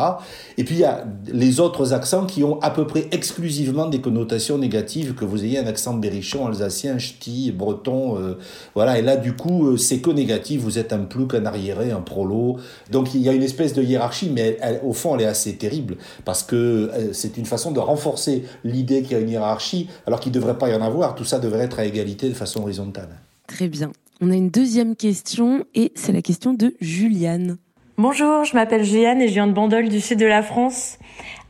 [0.57, 4.01] Et puis il y a les autres accents qui ont à peu près exclusivement des
[4.01, 4.22] connotations
[4.59, 8.39] négative, que vous ayez un accent berrichon, alsacien, ch'ti, breton, euh,
[8.75, 8.99] voilà.
[8.99, 10.61] Et là, du coup, euh, c'est que négatif.
[10.61, 12.59] Vous êtes un plouc, un arriéré, un prolo.
[12.91, 15.97] Donc il y a une espèce de hiérarchie, mais au fond, elle est assez terrible
[16.25, 20.20] parce que euh, c'est une façon de renforcer l'idée qu'il y a une hiérarchie, alors
[20.20, 21.14] qu'il ne devrait pas y en avoir.
[21.14, 23.09] Tout ça devrait être à égalité de façon horizontale.
[23.47, 23.91] Très bien.
[24.20, 27.59] On a une deuxième question et c'est la question de Juliane.
[28.03, 30.98] Bonjour, je m'appelle Juliane et je viens de Bandol du sud de la France.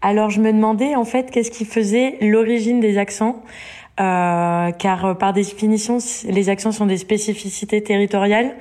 [0.03, 3.43] Alors je me demandais en fait qu'est-ce qui faisait l'origine des accents,
[3.99, 5.97] euh, car euh, par définition
[6.29, 8.55] les accents sont des spécificités territoriales,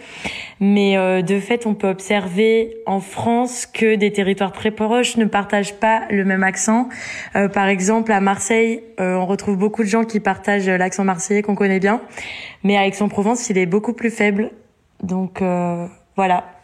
[0.61, 5.25] mais euh, de fait on peut observer en France que des territoires très proches ne
[5.25, 6.87] partagent pas le même accent.
[7.33, 11.81] par exemple à Marseille, on retrouve beaucoup de gens qui partagent l'accent marseillais qu'on connaît
[11.81, 11.99] bien,
[12.63, 14.51] mais à Aix-en-Provence il est beaucoup plus faible.
[15.03, 15.43] Donc
[16.15, 16.60] voilà.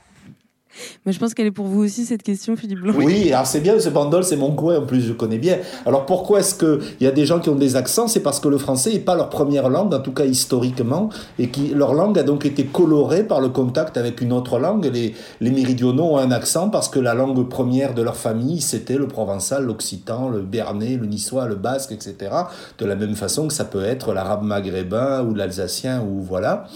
[1.06, 2.94] Mais je pense qu'elle est pour vous aussi, cette question, Philippe Blanc.
[2.98, 5.58] Oui, alors c'est bien, ce bandol, c'est mon coin, en plus, je connais bien.
[5.86, 8.08] Alors pourquoi est-ce qu'il y a des gens qui ont des accents?
[8.08, 11.10] C'est parce que le français n'est pas leur première langue, en tout cas historiquement,
[11.40, 14.90] et qui leur langue a donc été colorée par le contact avec une autre langue.
[14.94, 18.98] Les, les méridionaux ont un accent parce que la langue première de leur famille, c'était
[18.98, 22.32] le provençal, l'occitan, le béarnais, le niçois, le basque, etc.
[22.78, 26.68] De la même façon que ça peut être l'arabe maghrébin ou l'alsacien, ou voilà.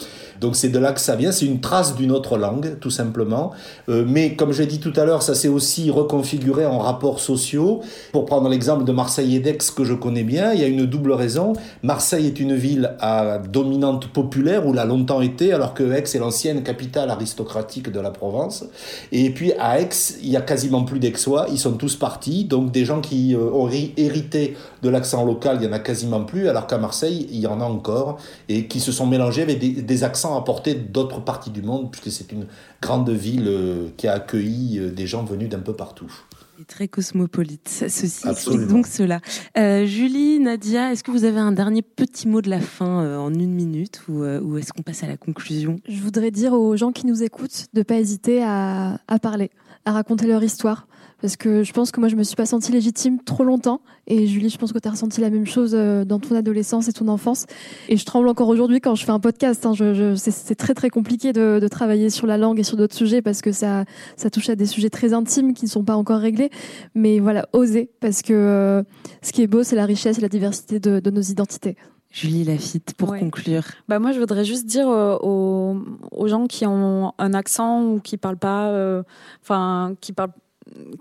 [0.41, 3.51] Donc c'est de là que ça vient, c'est une trace d'une autre langue, tout simplement.
[3.89, 7.81] Euh, mais comme j'ai dit tout à l'heure, ça s'est aussi reconfiguré en rapports sociaux.
[8.11, 10.87] Pour prendre l'exemple de Marseille et d'Aix que je connais bien, il y a une
[10.87, 11.53] double raison.
[11.83, 16.17] Marseille est une ville à dominante populaire, ou l'a longtemps été, alors que Aix est
[16.19, 18.65] l'ancienne capitale aristocratique de la Provence.
[19.11, 19.89] Et puis à Aix,
[20.23, 22.45] il y a quasiment plus d'Aixois, ils sont tous partis.
[22.45, 26.23] Donc des gens qui euh, ont hérité de l'accent local, il y en a quasiment
[26.23, 28.17] plus, alors qu'à Marseille, il y en a encore,
[28.49, 32.31] et qui se sont mélangés avec des accents apporter d'autres parties du monde, puisque c'est
[32.31, 32.47] une
[32.81, 36.11] grande ville euh, qui a accueilli euh, des gens venus d'un peu partout.
[36.59, 39.19] Et très cosmopolite, ceci explique donc cela.
[39.57, 43.33] Euh, Julie, Nadia, est-ce que vous avez un dernier petit mot de la fin en
[43.33, 45.79] une minute ou, ou est-ce qu'on passe à la conclusion?
[45.89, 49.49] Je voudrais dire aux gens qui nous écoutent de ne pas hésiter à, à parler,
[49.85, 50.85] à raconter leur histoire
[51.21, 53.81] parce que je pense que moi je me suis pas sentie légitime trop longtemps.
[54.07, 56.87] Et Julie je pense que tu as ressenti la même chose euh, dans ton adolescence
[56.87, 57.45] et ton enfance.
[57.87, 59.73] Et je tremble encore aujourd'hui quand je fais un podcast hein.
[59.73, 63.21] je, c'est très très compliqué de, de, travailler sur la langue et sur d'autres sujets
[63.21, 63.85] parce que ça
[64.17, 66.49] ça touche à des sujets très intimes qui ne sont pas encore réglés.
[66.95, 68.83] Mais voilà oser parce que euh,
[69.21, 71.77] ce qui est beau c'est la richesse et la diversité de, de nos identités.
[72.13, 73.63] Julie Lafitte, pour conclure.
[73.87, 75.77] Bah moi, je voudrais juste dire euh, aux,
[76.11, 79.01] aux, gens qui ont un accent ou qui parlent pas,
[79.41, 80.33] enfin, qui parlent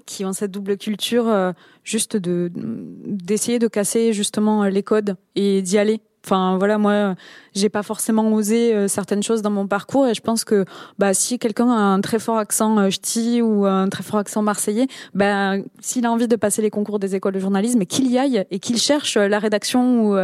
[0.06, 1.52] qui ont cette double culture, euh,
[1.84, 6.00] juste de d'essayer de casser justement les codes et d'y aller.
[6.24, 7.14] Enfin voilà, moi
[7.54, 10.64] j'ai pas forcément osé euh, certaines choses dans mon parcours et je pense que
[10.98, 14.42] bah si quelqu'un a un très fort accent euh, ch'ti ou un très fort accent
[14.42, 18.18] marseillais, bah s'il a envie de passer les concours des écoles de journalisme, qu'il y
[18.18, 20.16] aille et qu'il cherche la rédaction ou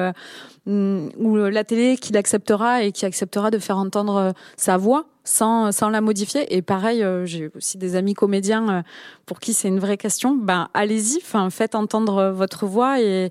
[0.68, 5.90] ou la télé qu'il acceptera et qui acceptera de faire entendre sa voix sans, sans
[5.90, 6.54] la modifier.
[6.54, 8.82] Et pareil, euh, j'ai aussi des amis comédiens euh,
[9.26, 10.34] pour qui c'est une vraie question.
[10.34, 13.30] Ben, allez-y, enfin, faites entendre votre voix et,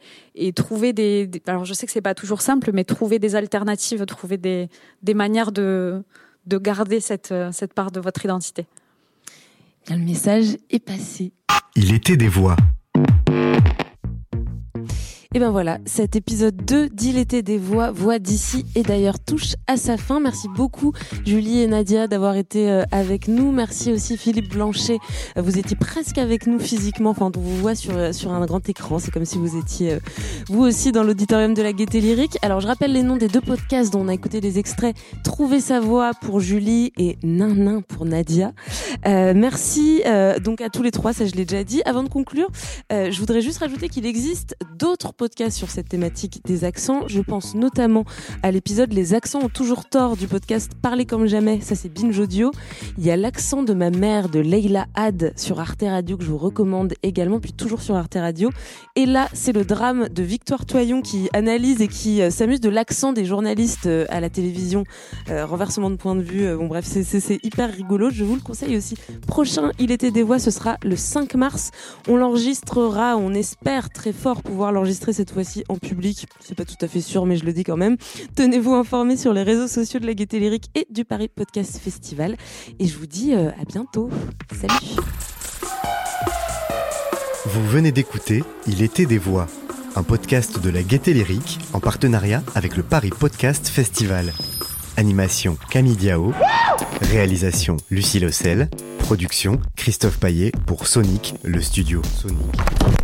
[0.54, 4.38] trouvez des, Alors, je sais que c'est pas toujours simple, mais trouvez des alternatives, trouvez
[4.38, 4.70] des,
[5.04, 6.04] des manières de,
[6.48, 8.66] de garder cette, cette part de votre identité.
[9.86, 11.32] Bien, le message est passé.
[11.76, 12.56] Il était des voix.
[15.36, 19.76] Et ben voilà, cet épisode 2 d'Il des voix, voix d'ici et d'ailleurs touche à
[19.76, 20.22] sa fin.
[20.22, 20.94] Merci beaucoup
[21.26, 23.52] Julie et Nadia d'avoir été euh, avec nous.
[23.52, 24.98] Merci aussi Philippe Blanchet.
[25.38, 28.46] Euh, vous étiez presque avec nous physiquement, enfin on vous voit sur, euh, sur un
[28.46, 28.98] grand écran.
[28.98, 29.98] C'est comme si vous étiez
[30.48, 32.38] vous aussi dans l'auditorium de la Gaieté Lyrique.
[32.42, 34.96] Alors je rappelle les noms des deux podcasts dont on a écouté des extraits.
[35.26, 38.54] Trouver sa voix pour Julie et Nin pour Nadia.
[39.06, 41.82] Euh, merci euh, donc à tous les trois, ça je l'ai déjà dit.
[41.84, 42.48] Avant de conclure,
[42.94, 47.08] euh, je voudrais juste rajouter qu'il existe d'autres podcasts podcast sur cette thématique des accents.
[47.08, 48.06] Je pense notamment
[48.44, 51.62] à l'épisode Les accents ont toujours tort du podcast Parler comme jamais.
[51.62, 52.52] Ça, c'est Binge Audio.
[53.00, 56.30] Il y a l'accent de ma mère de Leila Had sur Arte Radio que je
[56.30, 58.52] vous recommande également, puis toujours sur Arte Radio.
[58.96, 62.70] Et là, c'est le drame de Victoire Toyon qui analyse et qui euh, s'amuse de
[62.70, 64.84] l'accent des journalistes euh, à la télévision.
[65.32, 66.56] Euh, renversement de point de vue.
[66.56, 68.12] bon, bref, c'est hyper rigolo.
[68.12, 68.96] Je vous le conseille aussi.
[69.26, 71.72] Prochain Il était des voix, ce sera le 5 mars.
[72.08, 73.18] On l'enregistrera.
[73.18, 76.28] On espère très fort pouvoir l'enregistrer cette fois-ci en public.
[76.42, 77.98] C'est pas tout à fait sûr, mais je le dis quand même.
[78.36, 82.36] Tenez-vous informés sur les réseaux sociaux de la Gaieté Lyrique et du Paris Podcast Festival.
[82.80, 84.10] Et je vous dis euh, à bientôt.
[84.54, 85.00] Salut.
[87.46, 89.48] Vous venez d'écouter Il était des voix,
[89.96, 94.34] un podcast de la Gaieté Lyrique en partenariat avec le Paris Podcast Festival.
[94.98, 96.34] Animation Camille Diao,
[97.02, 102.95] réalisation Lucie Lossel, production Christophe Paillet pour Sonic, le studio Sonic.